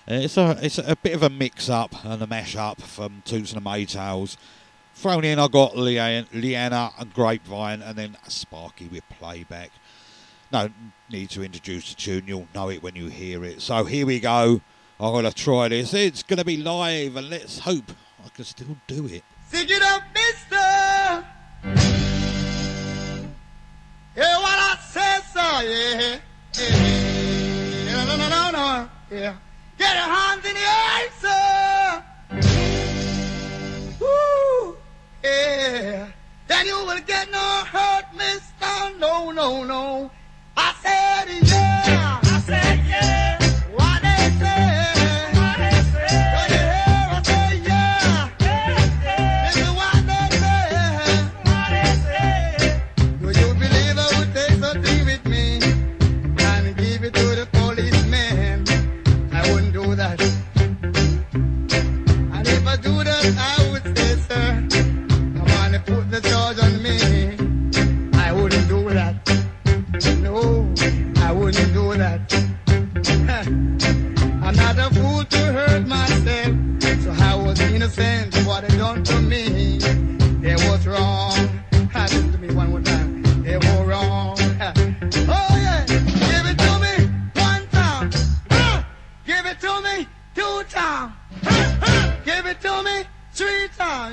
Uh, 0.09 0.15
it's 0.15 0.37
a 0.37 0.57
it's 0.63 0.79
a 0.79 0.95
bit 0.95 1.15
of 1.15 1.25
a 1.25 1.29
mix 1.29 1.69
up 1.69 2.05
and 2.05 2.23
a 2.23 2.27
mash 2.29 2.55
up 2.55 2.81
from 2.81 3.23
Toots 3.25 3.53
and 3.53 3.61
the 3.61 3.69
Maytals. 3.69 4.37
Thrown 4.95 5.25
in, 5.25 5.41
I 5.41 5.49
got 5.49 5.77
Leanna, 5.77 6.93
and 6.97 7.13
Grapevine, 7.13 7.83
and 7.83 7.99
then 7.99 8.17
Sparky 8.29 8.87
with 8.87 9.03
playback. 9.11 9.73
No 10.53 10.71
need 11.11 11.31
to 11.31 11.43
introduce 11.43 11.93
the 11.93 11.97
tune; 11.97 12.23
you'll 12.29 12.47
know 12.55 12.71
it 12.71 12.85
when 12.85 12.95
you 12.95 13.09
hear 13.09 13.45
it. 13.45 13.61
So 13.61 13.83
here 13.85 14.07
we 14.07 14.21
go. 14.21 14.61
I'm 15.01 15.13
gonna 15.13 15.33
try 15.33 15.67
this. 15.69 15.93
It's 15.93 16.23
gonna 16.23 16.45
be 16.45 16.57
live, 16.57 17.17
and 17.17 17.29
let's 17.29 17.59
hope 17.59 17.91
I 18.25 18.29
can 18.29 18.45
still 18.45 18.77
do 18.87 19.07
it. 19.07 19.25
Sing 19.49 19.67
it 19.69 19.83
up, 19.83 20.03
Mister. 20.15 21.27
Yeah, 24.17 24.39
what 24.39 24.57
I 24.57 24.79
said, 24.89 25.21
sir? 25.33 25.63
Yeah, 25.65 26.21
yeah, 26.55 26.77
yeah. 27.85 28.05
No, 28.05 28.17
no, 28.17 28.17
no, 28.17 28.29
no, 28.29 28.51
no. 28.53 28.89
Yeah. 29.11 29.37
Get 29.79 29.95
your 29.95 30.11
hands 30.17 30.45
in 30.45 30.55
the 30.55 30.67
answer. 30.99 32.05
Woo, 34.01 34.77
yeah. 35.23 36.09
Then 36.49 36.67
you 36.67 36.79
will 36.87 37.01
get 37.07 37.31
no 37.31 37.65
hurt, 37.73 38.07
mister. 38.15 38.99
No, 38.99 39.31
no, 39.31 39.65
no. 39.65 40.11
I 40.57 40.75
said, 40.83 41.29
yeah. 41.49 41.76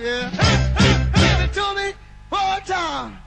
yeah. 0.01 0.29
Give 1.15 1.39
it 1.45 1.53
to 1.53 1.73
me 1.75 1.93
one 2.29 2.61
time. 2.61 3.17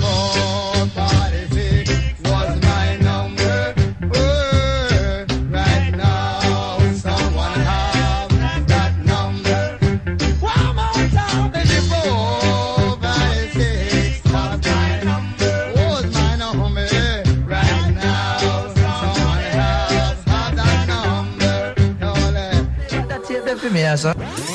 Four, 0.00 0.86
five, 0.88 1.52
six 1.52 1.90
was 2.24 2.60
my 2.62 2.96
number. 2.96 3.74
Right 5.50 5.90
now, 5.96 6.78
someone 6.94 7.60
has 7.70 8.28
that 8.68 8.94
number. 9.04 9.78
One 10.40 10.76
more 10.76 11.08
time, 11.18 11.52
was 11.52 12.98
my 14.62 15.02
number. 15.04 15.52
Was 15.76 16.06
my 16.14 16.36
number. 16.36 16.86
Right 17.46 17.90
now, 17.94 18.38
someone 18.74 19.44
has 19.58 20.24
that 20.24 20.86
number. 20.88 21.74
That's 23.08 23.30
it 23.30 23.44
sir. 23.96 24.49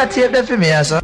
That 0.00 0.12
tape 0.12 0.32
there 0.32 0.42
for 0.42 0.56
me, 0.56 0.68
sir. 0.82 0.98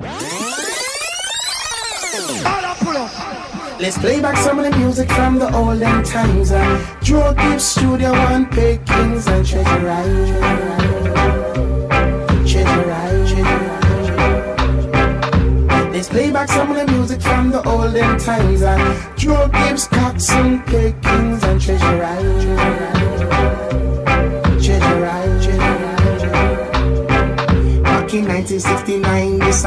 Let's 3.78 3.98
play 3.98 4.22
back 4.22 4.38
some 4.38 4.58
of 4.58 4.64
the 4.64 4.70
music 4.78 5.10
from 5.12 5.38
the 5.38 5.54
olden 5.54 6.02
times. 6.02 6.50
Uh, 6.50 6.98
Joe 7.02 7.34
Gibbs 7.34 7.62
Studio 7.62 8.12
One, 8.12 8.46
Pickings 8.46 9.26
and 9.26 9.46
Treasure 9.46 9.90
Island. 9.90 10.42
Treasure 12.48 12.90
Island. 12.90 13.76
Let's 15.92 16.08
play 16.08 16.30
back 16.30 16.48
some 16.48 16.70
of 16.70 16.76
the 16.78 16.86
music 16.90 17.20
from 17.20 17.50
the 17.50 17.62
olden 17.68 18.18
times. 18.18 18.62
Uh, 18.62 18.78
Joe 19.14 19.46
Gibbs, 19.48 19.88
Coxsone, 19.88 20.64
Pickings 20.64 21.44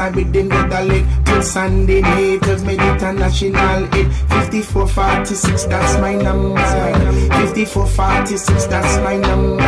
I 0.00 0.10
with 0.10 0.32
with 0.48 0.72
a 0.72 0.84
leg 0.84 1.04
till 1.24 1.42
Sunday 1.42 2.00
natives 2.00 2.64
made 2.64 2.80
international 2.80 3.86
hit. 3.92 4.08
5446, 4.28 5.64
that's 5.64 5.98
my 6.00 6.14
number. 6.14 6.60
5446, 6.60 8.66
that's 8.66 8.96
my 9.04 9.16
number. 9.16 9.62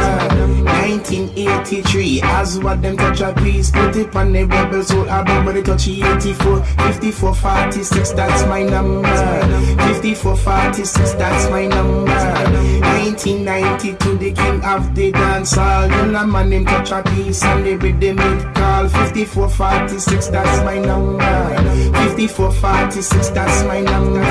1983, 0.65 2.21
as 2.23 2.59
what 2.59 2.81
them 2.83 2.97
touch 2.97 3.21
a 3.21 3.33
piece, 3.35 3.71
put 3.71 3.95
it 3.97 4.17
on 4.17 4.33
the 4.33 4.45
rebel 4.45 4.83
soul 4.83 5.09
album, 5.09 5.45
but 5.45 5.57
it 5.57 5.67
touch 5.67 5.87
84. 5.89 6.65
5446, 6.65 8.13
that's 8.13 8.47
my 8.47 8.63
number. 8.63 9.09
5446, 9.09 11.13
that's 11.15 11.51
my 11.51 11.67
number. 11.67 12.92
1992, 13.03 14.19
the 14.19 14.33
king 14.33 14.65
of 14.65 14.95
the 14.95 15.11
dance 15.11 15.55
hall. 15.55 15.91
You 15.91 16.13
know, 16.13 16.25
man, 16.25 16.53
him 16.53 16.65
touch 16.65 16.93
a 16.93 17.03
piece 17.03 17.43
and 17.43 17.67
the 17.67 17.77
rhythm 17.77 18.21
it 18.21 18.55
call. 18.55 18.89
5446, 18.89 20.29
that's 20.29 20.65
my 20.65 20.79
number. 20.79 21.19
5446, 21.19 23.31
that's 23.31 23.65
my 23.65 23.81
number. 23.81 24.23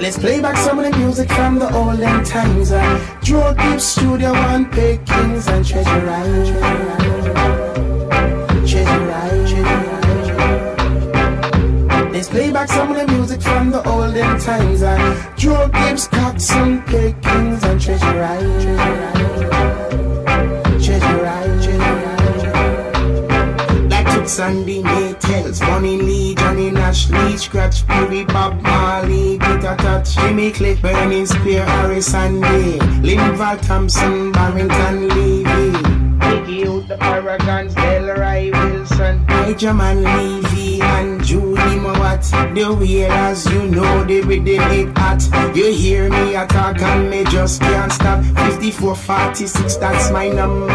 Let's 0.00 0.18
play 0.18 0.40
back 0.40 0.56
some 0.56 0.80
of 0.80 0.90
the 0.90 0.98
music 0.98 1.30
from 1.30 1.60
the 1.60 1.72
olden 1.72 2.24
times. 2.24 2.72
Uh, 2.72 3.20
Joe 3.22 3.54
Gibbs 3.54 3.84
Studio 3.84 4.32
One, 4.32 4.68
Pickings 4.70 5.46
and 5.46 5.64
Treasure 5.64 6.10
Island. 6.10 7.57
Back 12.58 12.70
some 12.70 12.90
of 12.90 12.96
the 12.96 13.06
music 13.12 13.40
from 13.40 13.70
the 13.70 13.88
olden 13.88 14.36
times. 14.40 14.82
Uh, 14.82 14.98
Joe 15.36 15.68
Gibbs, 15.68 16.08
Coxsone, 16.08 16.84
Pickings 16.86 17.62
and 17.62 17.80
Treasure 17.80 18.24
Island. 18.24 18.62
Treasure 20.82 21.24
Island. 21.24 21.62
Toots 24.12 24.40
and 24.40 24.66
the 24.66 24.82
Maytals, 24.82 25.60
Bunny 25.60 25.98
Lee, 25.98 26.34
Johnny 26.34 26.70
Nash, 26.72 27.08
Lee, 27.10 27.36
Scratch, 27.36 27.86
Perry, 27.86 28.24
Bob 28.24 28.60
Marley, 28.62 29.38
Peter 29.38 29.76
Tosh, 29.78 30.16
Jimmy 30.16 30.50
Cliff, 30.50 30.82
Burning 30.82 31.26
Spear, 31.26 31.64
Harris 31.64 32.12
and 32.12 32.42
Day, 32.42 32.78
Linval 33.06 33.60
Thompson, 33.64 34.32
Barrington 34.32 35.08
Levy, 35.10 35.72
Biggie 36.18 36.66
out 36.66 36.88
the 36.88 36.96
Paragons, 36.96 37.74
Delroy 37.74 38.50
Wilson, 38.52 39.24
Benjamin 39.26 40.02
Levy 40.02 40.47
and 40.47 40.47
Mowat. 42.18 42.54
The 42.54 42.74
wheelers, 42.74 43.46
you 43.46 43.66
know 43.68 44.04
the 44.04 44.20
rhythm 44.22 44.70
it 44.70 44.98
hot. 44.98 45.56
You 45.56 45.72
hear 45.72 46.10
me 46.10 46.34
attack 46.34 46.80
and 46.82 47.10
me 47.10 47.24
just 47.24 47.60
can't 47.60 47.92
stop. 47.92 48.24
5446, 48.24 49.76
that's 49.76 50.10
my 50.10 50.28
number. 50.28 50.68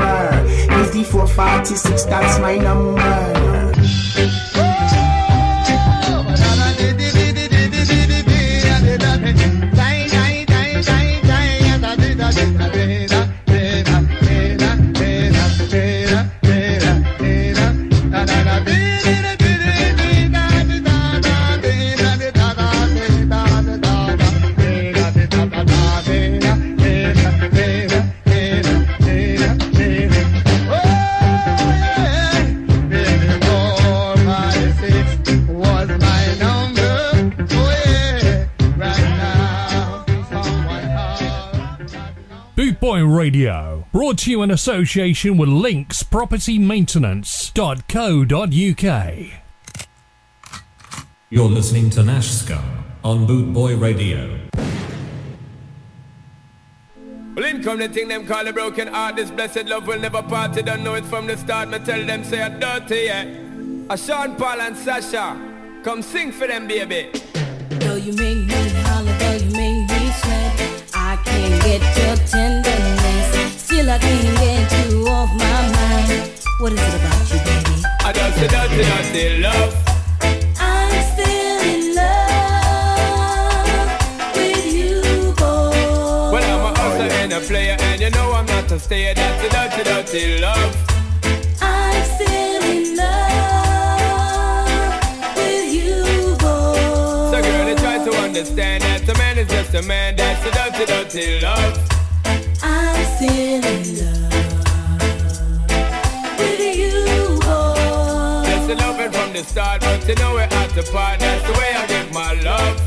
5446, 0.69 2.05
that's 2.05 2.39
my 2.39 2.57
number. 2.57 3.62
Radio, 43.23 43.87
brought 43.93 44.17
to 44.17 44.31
you 44.31 44.41
in 44.41 44.51
association 44.51 45.37
with 45.37 45.47
Links 45.47 46.03
Property 46.03 46.59
Maintenance.co.uk. 46.59 49.15
You're 51.29 51.49
listening 51.49 51.89
to 51.91 52.01
Nashska 52.01 52.61
on 53.01 53.25
Boot 53.25 53.53
Boy 53.53 53.77
Radio. 53.77 54.41
Well, 57.33 57.45
in 57.45 57.63
come 57.63 57.79
the 57.79 57.87
thing 57.87 58.09
them 58.09 58.27
call 58.27 58.45
a 58.45 58.51
broken 58.51 58.89
heart. 58.89 59.15
This 59.15 59.31
blessed 59.31 59.67
love 59.67 59.87
will 59.87 60.01
never 60.01 60.21
part. 60.21 60.51
They 60.51 60.61
don't 60.61 60.83
know 60.83 60.95
it 60.95 61.05
from 61.05 61.25
the 61.25 61.37
start. 61.37 61.69
Me 61.69 61.79
tell 61.79 62.05
them 62.05 62.25
say 62.25 62.41
a 62.41 62.49
dirty, 62.49 63.03
yeah. 63.05 63.23
A 63.89 63.97
Sean 63.97 64.35
Paul 64.35 64.59
and 64.59 64.75
Sasha, 64.75 65.39
come 65.81 66.01
sing 66.01 66.33
for 66.33 66.45
them, 66.45 66.67
baby. 66.67 67.09
Though 67.69 67.95
you 67.95 68.11
make 68.11 68.47
me 68.47 68.69
holler, 68.83 69.17
though 69.17 69.31
you 69.31 69.49
make 69.51 69.89
me 69.89 70.11
sweat, 70.11 70.83
I 70.93 71.15
can't 71.23 71.63
get 71.63 71.81
your 71.97 72.17
tenderness. 72.27 72.82
Still, 73.73 73.89
I 73.89 73.97
can't 73.97 74.37
get 74.37 74.71
you 74.91 75.07
off 75.07 75.29
my 75.33 75.61
mind. 75.73 76.29
What 76.59 76.73
is 76.73 76.79
it 76.79 76.93
about 76.93 77.25
you, 77.33 77.39
baby? 77.39 77.81
I 78.05 78.13
just 78.13 78.37
say 78.37 78.47
dirty, 78.47 78.83
dirty 78.85 79.41
love. 79.41 79.73
I'm 80.59 80.93
still 81.11 81.59
in 81.73 81.95
love 81.95 83.65
with 84.35 84.65
you, 84.77 85.01
boy. 85.33 85.73
Well, 86.31 86.45
I'm 86.53 86.65
a 86.69 86.71
hustler 86.77 87.09
and 87.17 87.33
a 87.33 87.39
player, 87.39 87.75
and 87.79 87.99
you 87.99 88.11
know 88.11 88.33
I'm 88.33 88.45
not 88.45 88.71
a 88.71 88.77
stayer. 88.77 89.15
That's 89.15 89.43
a 89.43 89.49
dirty, 89.49 89.83
dirty 89.89 90.39
love. 90.39 90.75
I'm 91.59 92.03
still 92.13 92.63
in 92.69 92.95
love 92.95 94.69
with 95.35 95.73
you, 95.73 96.35
boy. 96.37 96.77
So, 97.31 97.41
girl, 97.41 97.65
they 97.65 97.75
try 97.81 97.97
to 98.05 98.11
understand 98.21 98.83
that 98.83 99.09
a 99.09 99.17
man 99.17 99.39
is 99.39 99.47
just 99.47 99.73
a 99.73 99.81
man. 99.81 100.15
That's 100.15 100.45
a 100.45 100.51
dirty, 100.51 100.85
dirty 100.85 101.39
love. 101.41 101.92
I'm 102.65 103.05
still 103.17 103.29
in 103.29 103.97
love 103.99 104.31
with 106.39 106.59
you, 106.77 107.39
oh. 107.43 108.43
boy. 108.43 108.47
That's 108.47 108.67
the 108.67 108.75
loving 108.75 109.11
from 109.11 109.33
the 109.33 109.43
start, 109.43 109.81
but 109.81 110.07
you 110.07 110.15
know 110.15 110.35
we're 110.35 110.43
at 110.43 110.71
part. 110.93 111.19
That's 111.19 111.45
the 111.45 111.53
way 111.59 111.73
I 111.75 111.85
give 111.87 112.13
my 112.13 112.33
love. 112.41 112.79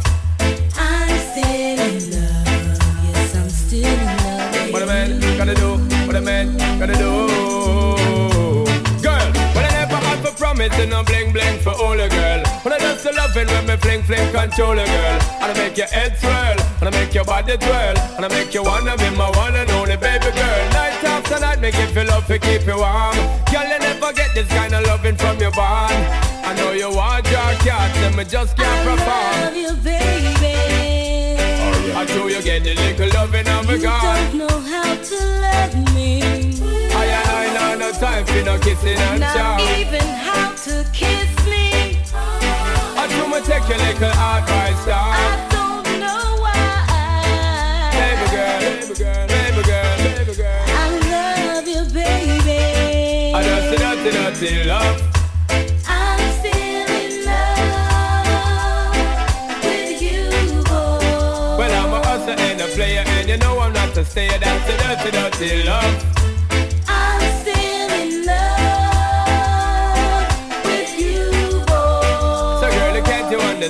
I'm 0.78 1.18
still 1.28 1.78
in 1.78 2.10
love. 2.10 2.46
Yes, 3.04 3.36
I'm 3.36 3.50
still 3.50 3.84
in 3.84 4.06
love. 4.06 4.72
What 4.72 4.82
a 4.82 4.86
man 4.86 5.20
gotta 5.36 5.54
do, 5.54 5.76
what 6.06 6.16
a 6.16 6.22
man 6.22 6.56
gotta 6.78 6.94
do. 6.94 7.28
Girl, 9.04 9.28
when 9.54 9.64
I 9.64 9.72
never 9.76 9.96
had 9.96 10.24
for 10.24 10.34
promising, 10.36 10.88
no 10.88 11.04
bling 11.04 11.32
bling 11.34 11.58
for 11.60 11.72
all 11.72 12.00
a 12.00 12.08
girl. 12.08 12.35
When 12.66 12.72
I 12.72 12.78
just 12.80 13.04
loving 13.04 13.46
when 13.46 13.64
me 13.64 13.76
fling 13.76 14.02
fling 14.02 14.32
control 14.32 14.72
a 14.72 14.84
girl. 14.84 15.18
And 15.38 15.52
I 15.52 15.54
make 15.54 15.76
your 15.78 15.86
head 15.86 16.18
swirl, 16.18 16.58
and 16.80 16.88
I 16.88 16.90
make 16.90 17.14
your 17.14 17.24
body 17.24 17.56
twirl, 17.56 17.96
and 18.18 18.24
I 18.24 18.28
make 18.28 18.52
you 18.52 18.64
wanna 18.64 18.96
be 18.96 19.08
my 19.10 19.30
one 19.38 19.54
and 19.54 19.70
only 19.70 19.96
baby 19.96 20.32
girl. 20.34 20.62
Night 20.74 20.98
after 21.04 21.38
night, 21.38 21.60
make 21.60 21.78
you 21.78 21.86
feel 21.94 22.06
love 22.06 22.26
to 22.26 22.40
keep 22.40 22.66
you 22.66 22.76
warm. 22.76 23.14
Girl, 23.54 23.62
you 23.70 23.78
never 23.78 24.12
get 24.12 24.34
this 24.34 24.48
kind 24.48 24.74
of 24.74 24.84
loving 24.84 25.14
from 25.14 25.38
your 25.38 25.52
bond. 25.52 25.94
I 26.42 26.54
know 26.56 26.72
you 26.72 26.90
want 26.90 27.30
your 27.30 27.54
cat, 27.62 27.96
and 28.02 28.16
me 28.16 28.24
just 28.24 28.56
can't 28.56 28.82
perform. 28.82 29.46
Love 29.46 29.56
you, 29.56 29.72
baby. 29.86 30.58
I 31.94 32.04
know 32.16 32.26
you 32.26 32.42
get 32.42 32.64
the 32.64 32.74
little 32.74 33.08
loving 33.14 33.46
of 33.46 33.70
a 33.70 33.78
You 33.78 33.82
don't 33.86 34.34
know 34.42 34.58
how 34.72 34.90
to 35.10 35.18
love 35.46 35.94
me. 35.94 36.20
I 36.90 37.62
I 37.62 37.76
no 37.78 37.92
time 37.92 38.26
for 38.26 38.42
no 38.42 38.58
kissing 38.58 38.98
and 38.98 39.20
Not 39.20 39.36
chow. 39.36 39.78
even 39.78 40.02
how 40.02 40.50
to 40.66 40.84
kiss. 40.92 41.45
I 43.06 43.08
do 43.08 43.22
me 43.28 43.38
take 43.46 43.62
your 43.68 43.78
little 43.78 44.10
advice 44.10 44.84
down. 44.84 45.14
I 45.14 45.46
don't 45.54 45.86
know 46.02 46.42
why. 46.42 47.94
Baby 47.94 48.26
girl, 48.34 48.58
baby 48.66 48.94
girl, 48.98 49.22
baby 49.30 49.62
girl, 49.62 49.94
baby 50.02 50.34
girl. 50.34 50.64
I 50.66 50.90
love 51.14 51.68
you, 51.68 51.82
baby. 51.94 53.30
I 53.32 53.38
a 53.38 53.78
dirty, 53.78 54.10
dirty 54.10 54.64
love. 54.64 54.98
I'm 55.86 56.18
still 56.40 56.90
in 56.98 57.24
love 57.26 58.26
with 59.62 60.02
you, 60.02 60.26
boy. 60.64 61.62
Well, 61.62 61.74
I'm 61.78 61.94
a 61.94 61.94
hustler 62.04 62.34
and 62.34 62.60
a 62.60 62.66
player, 62.74 63.04
and 63.06 63.28
you 63.28 63.36
know 63.36 63.60
I'm 63.60 63.72
not 63.72 63.96
a 63.96 64.04
stayer. 64.04 64.36
That's 64.36 64.68
a 64.68 64.76
dirty, 64.82 65.10
dirty 65.12 65.62
love. 65.62 65.84
I'm 65.84 65.94
still 65.94 66.02
in 66.02 66.16
love 66.16 66.25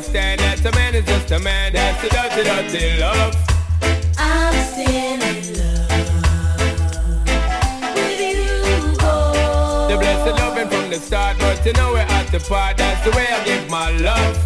understand 0.07 0.41
that 0.41 0.65
a 0.65 0.73
man 0.77 0.95
is 0.95 1.05
just 1.05 1.31
a 1.33 1.39
man. 1.41 1.73
That's 1.73 2.01
the 2.03 2.09
dirty, 2.09 2.45
dirty 2.45 3.01
love. 3.01 3.35
I'm 4.19 4.55
still 4.71 4.89
in 4.89 5.21
love 5.59 5.91
with 7.95 8.21
you. 8.21 8.97
Oh. 9.01 9.89
The 9.91 9.97
blessed 9.97 10.39
loving 10.39 10.69
from 10.69 10.91
the 10.91 10.97
start, 10.97 11.39
but 11.39 11.65
you 11.67 11.73
know 11.73 11.93
we're 11.93 11.99
at 11.99 12.27
the 12.31 12.41
part. 12.41 12.77
That's 12.77 13.03
the 13.05 13.11
way 13.17 13.27
I 13.27 13.45
give 13.45 13.69
my 13.69 13.91
love. 13.99 14.37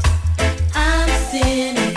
I'm 0.75 1.09
still 1.29 1.47
in 1.47 1.75
love. 1.77 1.95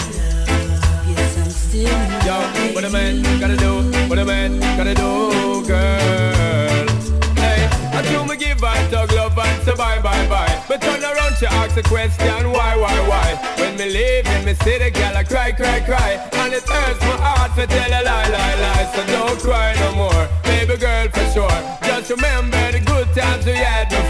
Yes, 1.07 1.37
I'm 1.37 1.49
still 1.49 1.87
in 1.87 2.11
love. 2.11 2.67
Yo, 2.67 2.73
what 2.75 2.83
a 2.83 2.89
man 2.89 3.23
gotta 3.39 3.55
do, 3.57 3.81
what 4.09 4.19
a 4.19 4.25
man 4.25 4.59
gotta 4.77 4.93
do, 4.93 5.65
girl. 5.65 6.02
Me 8.33 8.39
give 8.39 8.63
and 8.63 8.91
tug 8.91 9.11
love 9.11 9.37
and 9.37 9.61
say 9.61 9.75
bye 9.75 10.01
bye 10.01 10.27
bye. 10.27 10.63
But 10.67 10.81
turn 10.81 11.03
around, 11.03 11.35
she 11.37 11.45
ask 11.45 11.77
a 11.77 11.83
question, 11.83 12.49
why 12.51 12.75
why 12.75 12.97
why? 13.07 13.29
When 13.59 13.77
me 13.77 13.85
leave 13.85 14.25
in 14.25 14.43
me 14.43 14.55
city, 14.55 14.89
girl 14.89 15.15
I 15.15 15.23
cry 15.23 15.51
cry 15.51 15.81
cry, 15.81 16.13
and 16.41 16.51
it 16.51 16.63
hurts 16.67 16.99
my 17.01 17.17
heart 17.21 17.53
to 17.57 17.67
tell 17.67 17.91
a 17.91 18.01
lie 18.01 18.29
lie 18.29 18.55
lie. 18.55 18.91
So 18.95 19.05
don't 19.05 19.39
cry 19.39 19.75
no 19.75 19.93
more, 19.93 20.27
baby 20.45 20.77
girl 20.77 21.09
for 21.09 21.29
sure. 21.29 21.59
Just 21.85 22.09
remember 22.09 22.71
the 22.71 22.79
good 22.79 23.07
times 23.13 23.45
we 23.45 23.51
had. 23.51 24.02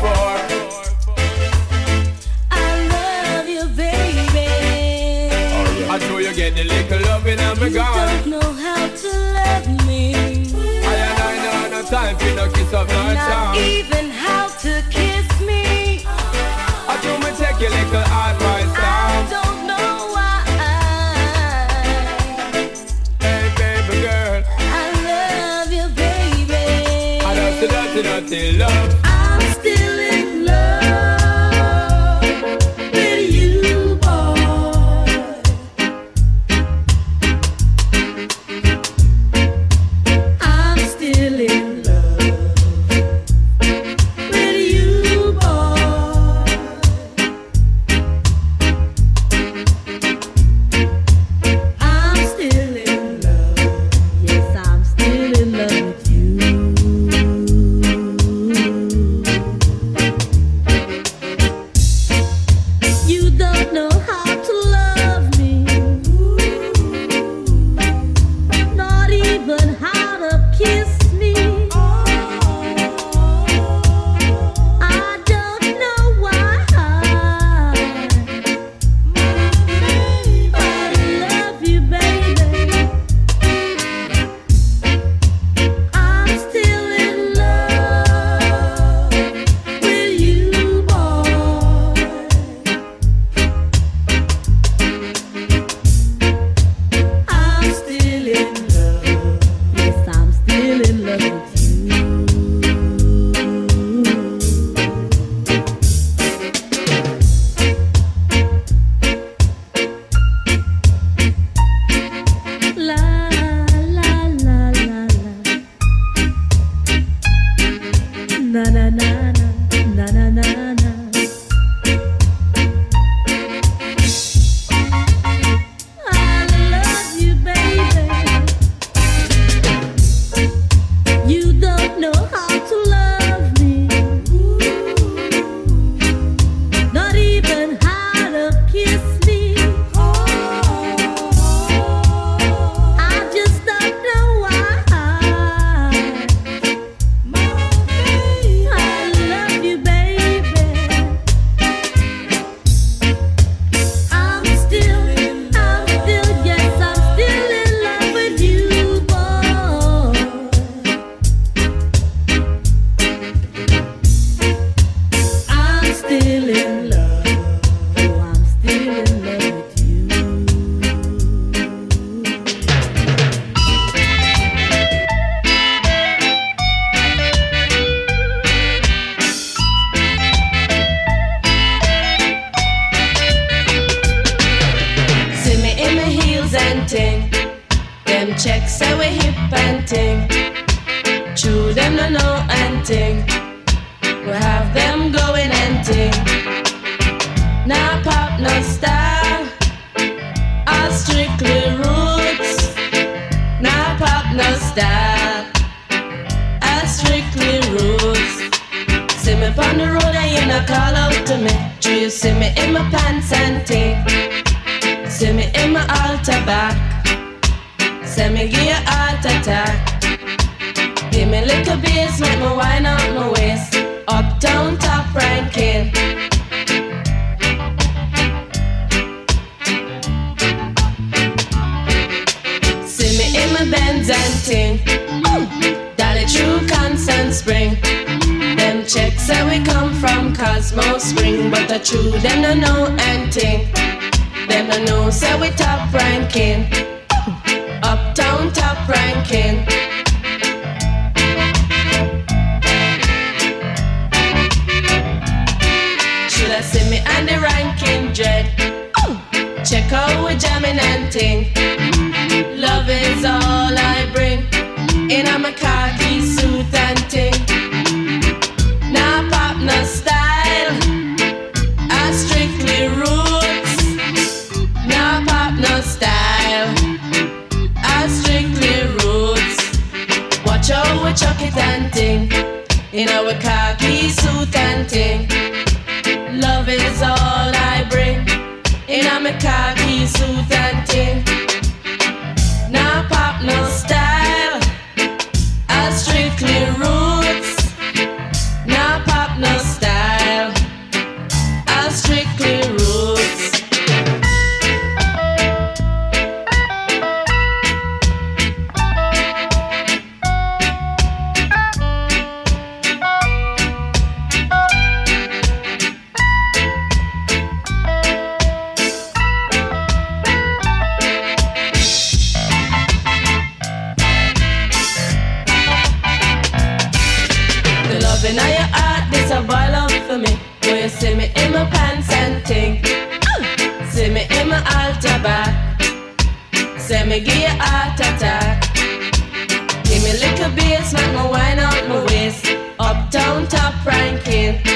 thank 344.20 344.68
you. 344.68 344.73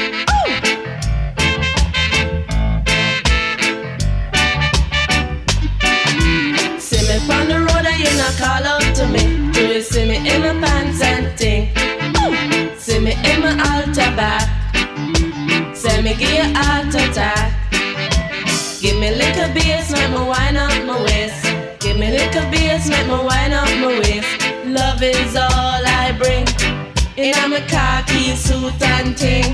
my 27.59 27.67
khaki 27.67 28.35
suit 28.35 28.81
and 28.81 29.17
ting. 29.17 29.53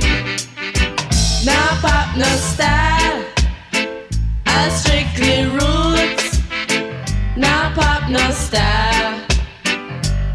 No 1.45 1.59
pop, 1.81 2.17
no 2.17 2.29
style. 2.51 3.23
I 4.45 4.69
strictly 4.69 5.45
roots. 5.57 6.41
No 7.37 7.71
pop, 7.75 8.09
no 8.09 8.31
style. 8.31 9.21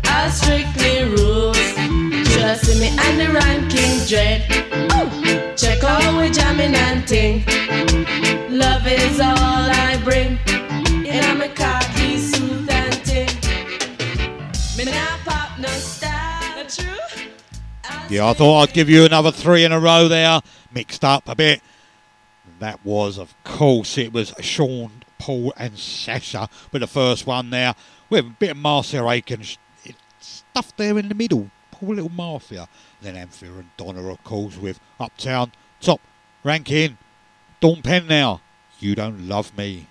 I 0.05 0.31
strictly 0.31 1.05
roots. 1.15 1.75
Just 2.35 2.67
see 2.67 2.81
me 2.81 2.89
and 3.05 3.21
the 3.21 3.29
ranking 3.39 3.95
dread. 4.07 4.41
Check 5.57 5.85
out 5.85 6.19
we 6.19 6.31
jamming 6.31 6.75
and 6.75 7.07
ting. 7.07 7.45
Love 8.49 8.87
is 8.87 9.21
all. 9.21 9.38
Yeah, 18.11 18.29
I 18.29 18.33
thought 18.33 18.63
I'd 18.63 18.75
give 18.75 18.89
you 18.89 19.05
another 19.05 19.31
three 19.31 19.65
in 19.65 19.73
a 19.73 19.79
row 19.79 20.09
there. 20.09 20.41
Mixed 20.73 21.05
up 21.05 21.29
a 21.29 21.35
bit. 21.35 21.61
That 22.59 22.83
was, 22.83 23.19
of 23.19 23.35
course, 23.45 23.99
it 23.99 24.15
was 24.15 24.33
Sean, 24.41 25.03
Paul, 25.19 25.53
and 25.59 25.79
Sasha 25.79 26.49
with 26.73 26.81
the 26.81 26.87
first 26.87 27.27
one 27.27 27.51
there. 27.51 27.75
With 28.09 28.25
a 28.25 28.31
bit 28.31 28.53
of 28.53 28.57
Marcia 28.57 29.07
Aitken 29.07 29.43
stuff 30.21 30.75
there 30.79 30.99
in 30.99 31.11
the 31.11 31.15
middle. 31.15 31.51
Poor 31.71 31.95
little 31.95 32.11
Mafia. 32.11 32.67
Then 33.03 33.15
Althea 33.15 33.53
and 33.53 33.77
Donna, 33.77 34.09
of 34.09 34.25
course, 34.25 34.57
with 34.57 34.81
Uptown, 34.99 35.53
Top, 35.81 36.01
ranking. 36.43 36.97
Dawn 37.61 37.83
Penn 37.83 38.07
now. 38.07 38.41
You 38.81 38.95
don't 38.95 39.29
love 39.29 39.57
me. 39.57 39.87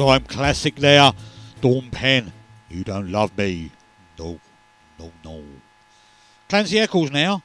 All-time 0.00 0.24
classic 0.24 0.76
there, 0.76 1.12
Dawn 1.60 1.90
Penn. 1.90 2.32
You 2.70 2.84
don't 2.84 3.12
love 3.12 3.36
me. 3.36 3.70
No, 4.18 4.40
no, 4.98 5.12
no. 5.22 5.42
Clancy 6.48 6.78
Eccles 6.78 7.10
now 7.10 7.42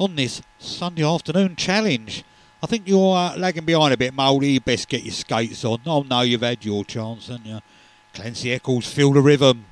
on 0.00 0.16
this 0.16 0.40
Sunday 0.58 1.04
afternoon 1.04 1.56
challenge. 1.56 2.24
I 2.62 2.66
think 2.66 2.88
you're 2.88 3.14
uh, 3.14 3.36
lagging 3.36 3.66
behind 3.66 3.92
a 3.92 3.98
bit, 3.98 4.14
Mouldy. 4.14 4.52
You 4.52 4.60
best 4.60 4.88
get 4.88 5.02
your 5.02 5.12
skates 5.12 5.62
on. 5.62 5.80
Oh 5.84 6.00
no, 6.02 6.22
you've 6.22 6.40
had 6.40 6.64
your 6.64 6.86
chance, 6.86 7.28
haven't 7.28 7.44
you? 7.44 7.60
Clancy 8.14 8.52
Eccles, 8.52 8.90
feel 8.90 9.12
the 9.12 9.20
rhythm. 9.20 9.66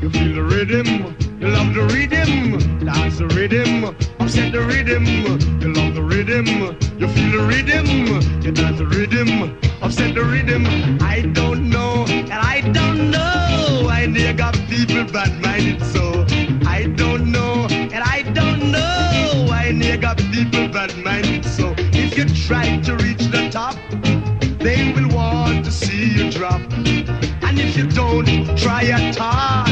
You 0.00 0.10
feel 0.10 0.34
the 0.34 0.42
rhythm, 0.42 1.14
you 1.38 1.48
love 1.48 1.74
the 1.74 1.82
rhythm, 1.92 2.84
dance 2.84 3.18
the 3.18 3.26
rhythm, 3.28 3.84
upset 4.20 4.52
the 4.52 4.60
rhythm, 4.60 5.04
you 5.60 5.72
love 5.74 5.94
the 5.94 6.02
rhythm, 6.02 6.46
you 6.98 7.08
feel 7.08 7.30
the 7.32 7.46
rhythm, 7.46 7.86
you 8.42 8.52
dance 8.52 8.78
the 8.78 8.86
rhythm, 8.86 9.58
upset 9.82 10.14
the 10.14 10.24
rhythm. 10.24 10.64
I 11.02 11.20
don't 11.20 11.68
know, 11.68 12.06
and 12.08 12.32
I 12.32 12.62
don't 12.72 13.10
know 13.10 13.82
why 13.84 14.06
they 14.06 14.32
got 14.32 14.54
people 14.68 15.04
bad 15.04 15.40
minded 15.42 15.82
so. 15.84 16.24
I 16.66 16.86
don't 16.96 17.30
know, 17.30 17.66
and 17.70 18.02
I 18.02 18.22
don't 18.32 18.72
know 18.72 19.44
why 19.48 19.72
they 19.72 19.96
got 19.98 20.16
people 20.16 20.68
bad 20.68 20.96
minded 21.04 21.44
so. 21.44 21.74
If 21.92 22.16
you 22.16 22.24
try 22.46 22.78
to 22.78 22.96
reach 22.96 23.26
the 23.26 23.50
top, 23.50 23.76
they 24.58 24.92
will 24.94 25.14
want 25.14 25.64
to 25.66 25.70
see 25.70 26.14
you 26.16 26.30
drop. 26.30 26.62
And 27.58 27.64
if 27.70 27.74
you 27.74 27.86
don't 27.86 28.26
try 28.58 28.84
at 28.84 29.18
all, 29.18 29.64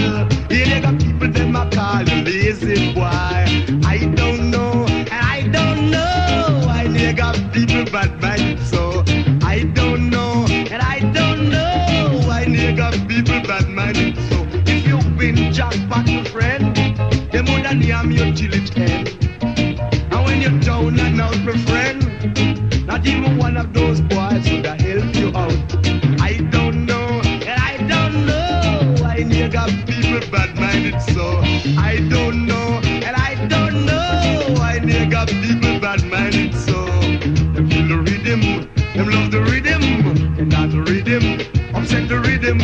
here 0.48 0.64
they 0.64 0.80
got 0.80 0.98
people 0.98 1.28
them 1.28 1.54
a 1.54 1.68
call 1.68 2.02
you 2.08 2.24
lazy 2.24 2.94
boy. 2.94 3.02
I 3.04 4.10
don't 4.16 4.50
know, 4.50 4.86
and 4.88 5.12
I 5.12 5.42
don't 5.52 5.90
know 5.90 6.62
why 6.64 6.88
they 6.88 7.12
got 7.12 7.36
people 7.52 7.84
bad 7.84 8.22
mind 8.22 8.58
so. 8.60 9.04
I 9.42 9.70
don't 9.74 10.08
know, 10.08 10.46
and 10.48 10.80
I 10.80 11.00
don't 11.12 11.50
know 11.50 12.22
why 12.26 12.46
they 12.46 12.72
got 12.72 12.94
people 13.06 13.42
bad 13.42 13.68
mind 13.68 14.16
so. 14.30 14.46
If 14.64 14.86
you 14.86 14.96
win 15.18 15.52
jackpot, 15.52 16.06
my 16.06 16.24
friend, 16.24 16.74
them 17.32 17.44
woulda 17.44 17.74
name 17.74 18.12
you 18.12 18.32
till 18.32 18.54
it 18.54 18.78
end. 18.78 19.08
And 20.10 20.24
when 20.24 20.40
you're 20.40 20.58
down 20.60 20.98
and 20.98 21.20
out, 21.20 21.38
my 21.40 21.52
friend, 21.68 22.86
not 22.86 23.06
even 23.06 23.36
one 23.36 23.58
of 23.58 23.74
those 23.74 24.00
boys 24.00 24.48
would 24.50 24.64
have 24.64 24.80
helped 24.80 25.16
you 25.16 25.36
out. 25.36 25.83
Why 29.34 29.48
got 29.48 29.68
people 29.86 30.20
bad 30.30 30.54
minded 30.54 31.00
so. 31.02 31.40
I 31.76 32.06
don't 32.08 32.46
know, 32.46 32.80
and 32.84 33.16
I 33.16 33.34
don't 33.48 33.84
know 33.84 34.54
why 34.56 34.76
you 34.76 35.10
got 35.10 35.28
people 35.28 35.80
bad 35.80 36.04
minded 36.04 36.54
so. 36.54 36.84
Them 37.54 37.68
feel 37.68 37.88
the 37.88 37.98
rhythm, 37.98 38.70
them 38.94 39.08
love 39.10 39.30
the 39.32 39.42
rhythm, 39.42 40.36
them 40.36 40.48
dance 40.48 40.72
the 40.72 40.82
rhythm, 40.82 41.74
upset 41.74 42.08
the 42.08 42.20
rhythm, 42.20 42.58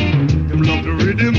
them 0.48 0.62
love 0.62 0.84
the 0.84 0.92
rhythm, 0.92 1.34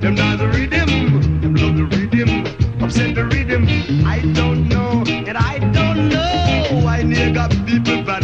them 0.00 0.14
dance 0.14 0.40
the 0.40 0.48
rhythm, 0.48 1.40
them 1.40 1.54
love 1.54 1.76
the 1.76 1.84
rhythm, 1.84 2.82
upset 2.82 3.14
the 3.14 3.24
rhythm. 3.24 3.66
I 4.06 4.20
don't 4.34 4.68
know, 4.68 5.02
and 5.08 5.38
I 5.38 5.60
don't 5.72 6.10
know 6.10 6.80
why 6.84 7.00
you 7.00 7.32
got 7.32 7.50
people 7.66 8.02
bad 8.02 8.23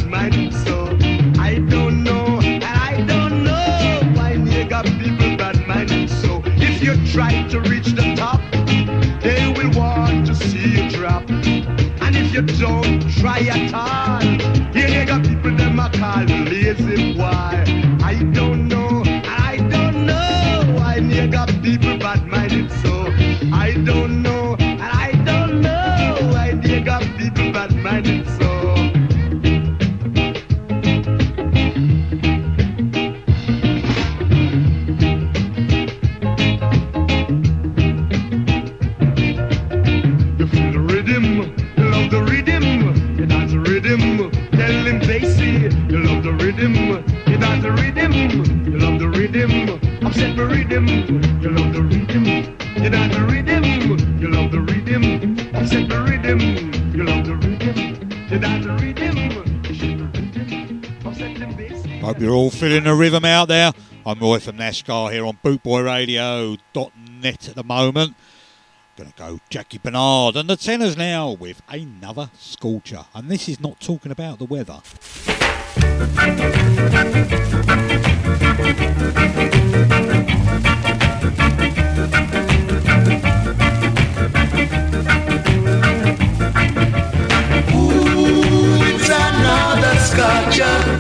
to 7.51 7.61
reach 7.63 7.87
the 7.87 8.15
top, 8.15 8.41
they 9.23 9.53
will 9.57 9.73
want 9.77 10.25
to 10.25 10.35
see 10.37 10.77
you 10.77 10.89
drop. 10.91 11.29
And 11.29 12.15
if 12.17 12.33
you 12.33 12.43
don't 12.43 13.01
try 13.19 13.41
at 13.41 13.75
all, 13.75 14.23
you 14.73 15.05
got 15.05 15.25
people 15.25 15.57
them 15.57 15.81
a 15.81 15.91
call 15.91 16.25
lazy 16.25 17.15
boy. 17.15 17.65
I 18.05 18.15
don't 18.33 18.69
know, 18.69 19.03
I 19.05 19.57
don't 19.69 20.07
know 20.07 20.75
why 20.77 20.99
you 20.99 21.27
the 50.41 50.47
rhythm, 50.47 50.89
you 51.43 51.51
love 51.51 51.75
the 51.75 51.83
rhythm, 51.83 52.25
you 52.83 52.89
dance 52.89 53.15
the 53.15 53.23
rhythm, 53.25 53.63
you 54.19 54.31
love 54.31 54.51
the 54.51 54.61
rhythm. 54.61 55.39
Upset 55.55 55.87
the 55.89 56.01
rhythm, 56.01 56.41
you 56.95 57.05
love 57.05 57.27
the 57.27 57.37
rhythm, 57.37 57.77
you 58.31 58.39
dance 58.39 58.65
the 58.65 58.73
rhythm, 58.73 59.19
you. 61.91 62.01
Hope 62.01 62.21
you're 62.21 62.35
all 62.35 62.51
feeling 62.51 62.85
the 62.85 62.95
rhythm 62.95 63.27
out 63.27 63.49
there. 63.49 63.73
I'm 64.07 64.19
Roy 64.19 64.39
from 64.39 64.57
NASCAR 64.57 65.13
here 65.13 65.27
on 65.27 65.37
bootboyradio.net 65.45 67.49
at 67.49 67.55
the 67.55 67.63
moment. 67.63 68.17
Gonna 68.97 69.13
go 69.17 69.41
Jackie 69.51 69.77
Bernard 69.77 70.37
and 70.37 70.49
the 70.49 70.57
tenors 70.57 70.97
now 70.97 71.33
with 71.33 71.61
another 71.69 72.31
scorcher. 72.39 73.05
And 73.15 73.31
this 73.31 73.47
is 73.47 73.61
not 73.61 73.79
talking 73.79 74.11
about 74.11 74.39
the 74.39 74.47
weather. 74.47 74.81
Another 90.31 91.00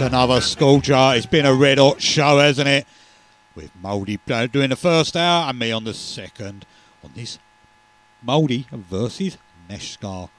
It's 0.00 0.06
another 0.06 0.40
scorcher. 0.40 1.12
It's 1.14 1.26
been 1.26 1.44
a 1.44 1.52
red 1.52 1.76
hot 1.76 2.00
show, 2.00 2.38
hasn't 2.38 2.66
it? 2.66 2.86
With 3.54 3.70
Mouldy 3.82 4.18
uh, 4.30 4.46
doing 4.46 4.70
the 4.70 4.76
first 4.76 5.14
hour 5.14 5.50
and 5.50 5.58
me 5.58 5.72
on 5.72 5.84
the 5.84 5.92
second 5.92 6.64
on 7.04 7.10
this 7.14 7.38
Mouldy 8.22 8.66
versus 8.72 9.36
Neshkar. 9.68 10.30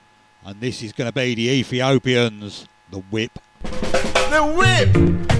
And 0.43 0.59
this 0.59 0.81
is 0.81 0.93
going 0.93 1.09
to 1.09 1.13
be 1.13 1.35
the 1.35 1.47
Ethiopians, 1.47 2.67
the 2.89 3.01
whip. 3.11 3.37
The 3.61 4.51
whip. 4.57 5.30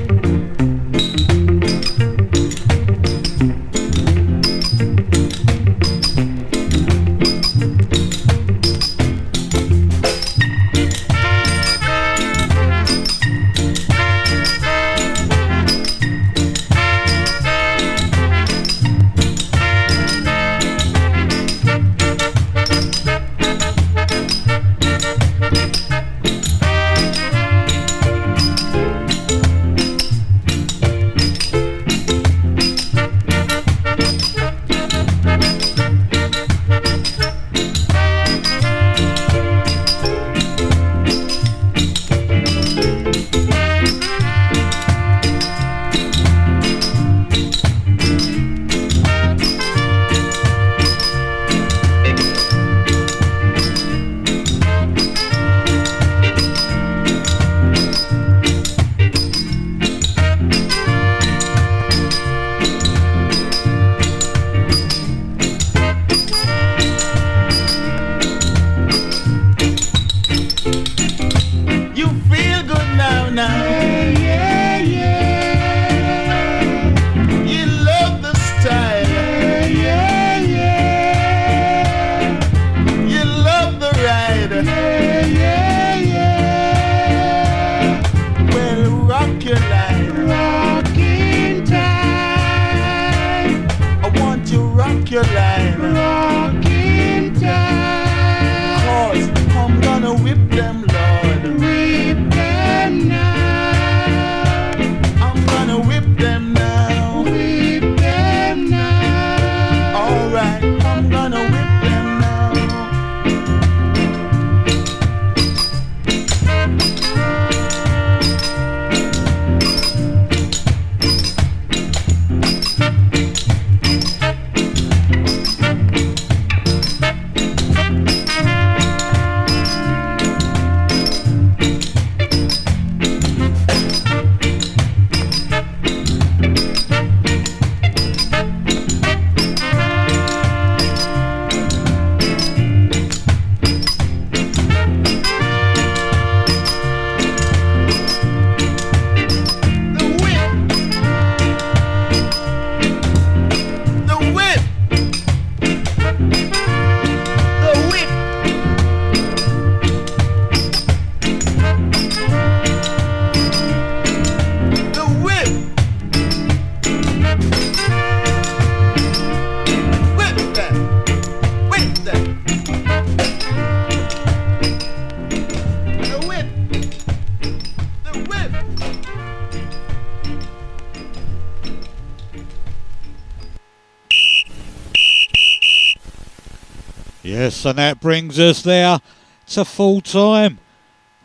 Yes, 187.51 187.65
and 187.65 187.79
that 187.79 187.99
brings 187.99 188.39
us 188.39 188.61
there 188.61 188.99
to 189.47 189.65
full 189.65 189.99
time. 189.99 190.59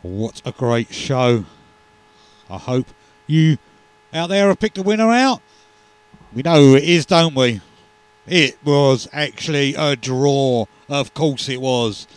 What 0.01 0.41
a 0.43 0.51
great 0.51 0.93
show. 0.93 1.45
I 2.49 2.57
hope 2.57 2.87
you 3.27 3.59
out 4.13 4.27
there 4.27 4.49
have 4.49 4.59
picked 4.59 4.77
a 4.77 4.83
winner 4.83 5.09
out. 5.09 5.41
We 6.33 6.41
know 6.41 6.61
who 6.61 6.75
it 6.75 6.83
is, 6.83 7.05
don't 7.05 7.33
we? 7.33 7.61
It 8.25 8.57
was 8.61 9.07
actually 9.13 9.75
a 9.75 9.95
draw. 9.95 10.65
Of 10.89 11.13
course 11.13 11.47
it 11.47 11.61
was. 11.61 12.07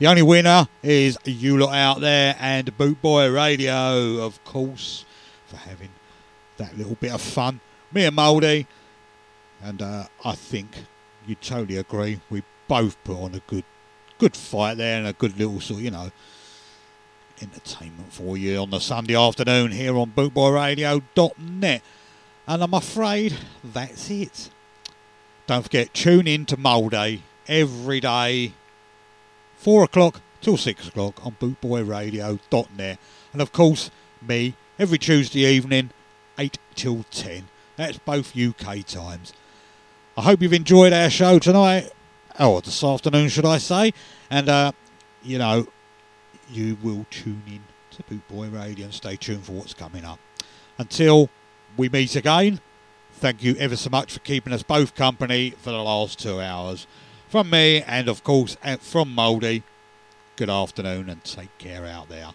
The 0.00 0.08
only 0.08 0.22
winner 0.22 0.66
is 0.82 1.16
you 1.24 1.56
lot 1.56 1.72
out 1.72 2.00
there 2.00 2.34
and 2.40 2.76
Bootboy 2.76 3.32
Radio, 3.32 4.24
of 4.24 4.42
course, 4.42 5.04
for 5.46 5.56
having 5.56 5.90
that 6.56 6.76
little 6.76 6.96
bit 6.96 7.12
of 7.12 7.20
fun. 7.20 7.60
Me 7.92 8.06
and 8.06 8.16
Mouldy, 8.16 8.66
and 9.62 9.80
uh, 9.80 10.06
I 10.24 10.34
think 10.34 10.84
you 11.28 11.36
totally 11.36 11.76
agree. 11.76 12.18
We 12.28 12.42
both 12.72 12.96
put 13.04 13.22
on 13.22 13.34
a 13.34 13.40
good, 13.40 13.64
good 14.16 14.34
fight 14.34 14.78
there 14.78 14.96
and 14.96 15.06
a 15.06 15.12
good 15.12 15.38
little 15.38 15.60
sort, 15.60 15.82
you 15.82 15.90
know, 15.90 16.10
entertainment 17.42 18.10
for 18.10 18.38
you 18.38 18.56
on 18.56 18.70
the 18.70 18.78
Sunday 18.78 19.14
afternoon 19.14 19.72
here 19.72 19.94
on 19.98 20.10
BootboyRadio.net. 20.12 21.82
And 22.46 22.62
I'm 22.62 22.72
afraid 22.72 23.36
that's 23.62 24.08
it. 24.08 24.48
Don't 25.46 25.64
forget, 25.64 25.92
tune 25.92 26.26
in 26.26 26.46
to 26.46 26.56
Mouldy 26.56 27.24
every 27.46 28.00
day, 28.00 28.54
four 29.54 29.84
o'clock 29.84 30.22
till 30.40 30.56
six 30.56 30.88
o'clock 30.88 31.26
on 31.26 31.36
BootboyRadio.net, 31.38 32.98
and 33.34 33.42
of 33.42 33.52
course 33.52 33.90
me 34.26 34.54
every 34.78 34.96
Tuesday 34.96 35.40
evening, 35.40 35.90
eight 36.38 36.56
till 36.74 37.04
ten. 37.10 37.48
That's 37.76 37.98
both 37.98 38.34
UK 38.34 38.86
times. 38.86 39.34
I 40.16 40.22
hope 40.22 40.40
you've 40.40 40.54
enjoyed 40.54 40.94
our 40.94 41.10
show 41.10 41.38
tonight, 41.38 41.90
or 42.42 42.60
this 42.60 42.82
afternoon, 42.82 43.28
should 43.28 43.46
I 43.46 43.58
say? 43.58 43.92
And 44.30 44.48
uh, 44.48 44.72
you 45.22 45.38
know, 45.38 45.66
you 46.50 46.76
will 46.82 47.06
tune 47.10 47.42
in 47.46 47.62
to 47.90 48.02
Bootboy 48.02 48.52
Radio 48.52 48.86
and 48.86 48.94
stay 48.94 49.16
tuned 49.16 49.44
for 49.44 49.52
what's 49.52 49.74
coming 49.74 50.04
up. 50.04 50.18
Until 50.78 51.28
we 51.76 51.88
meet 51.88 52.16
again, 52.16 52.60
thank 53.12 53.42
you 53.42 53.54
ever 53.56 53.76
so 53.76 53.90
much 53.90 54.12
for 54.12 54.20
keeping 54.20 54.52
us 54.52 54.62
both 54.62 54.94
company 54.94 55.50
for 55.50 55.70
the 55.70 55.82
last 55.82 56.18
two 56.18 56.40
hours. 56.40 56.86
From 57.28 57.50
me, 57.50 57.82
and 57.82 58.08
of 58.08 58.24
course, 58.24 58.56
from 58.80 59.14
Mouldy, 59.14 59.62
good 60.36 60.50
afternoon 60.50 61.08
and 61.08 61.22
take 61.24 61.56
care 61.58 61.86
out 61.86 62.08
there. 62.08 62.30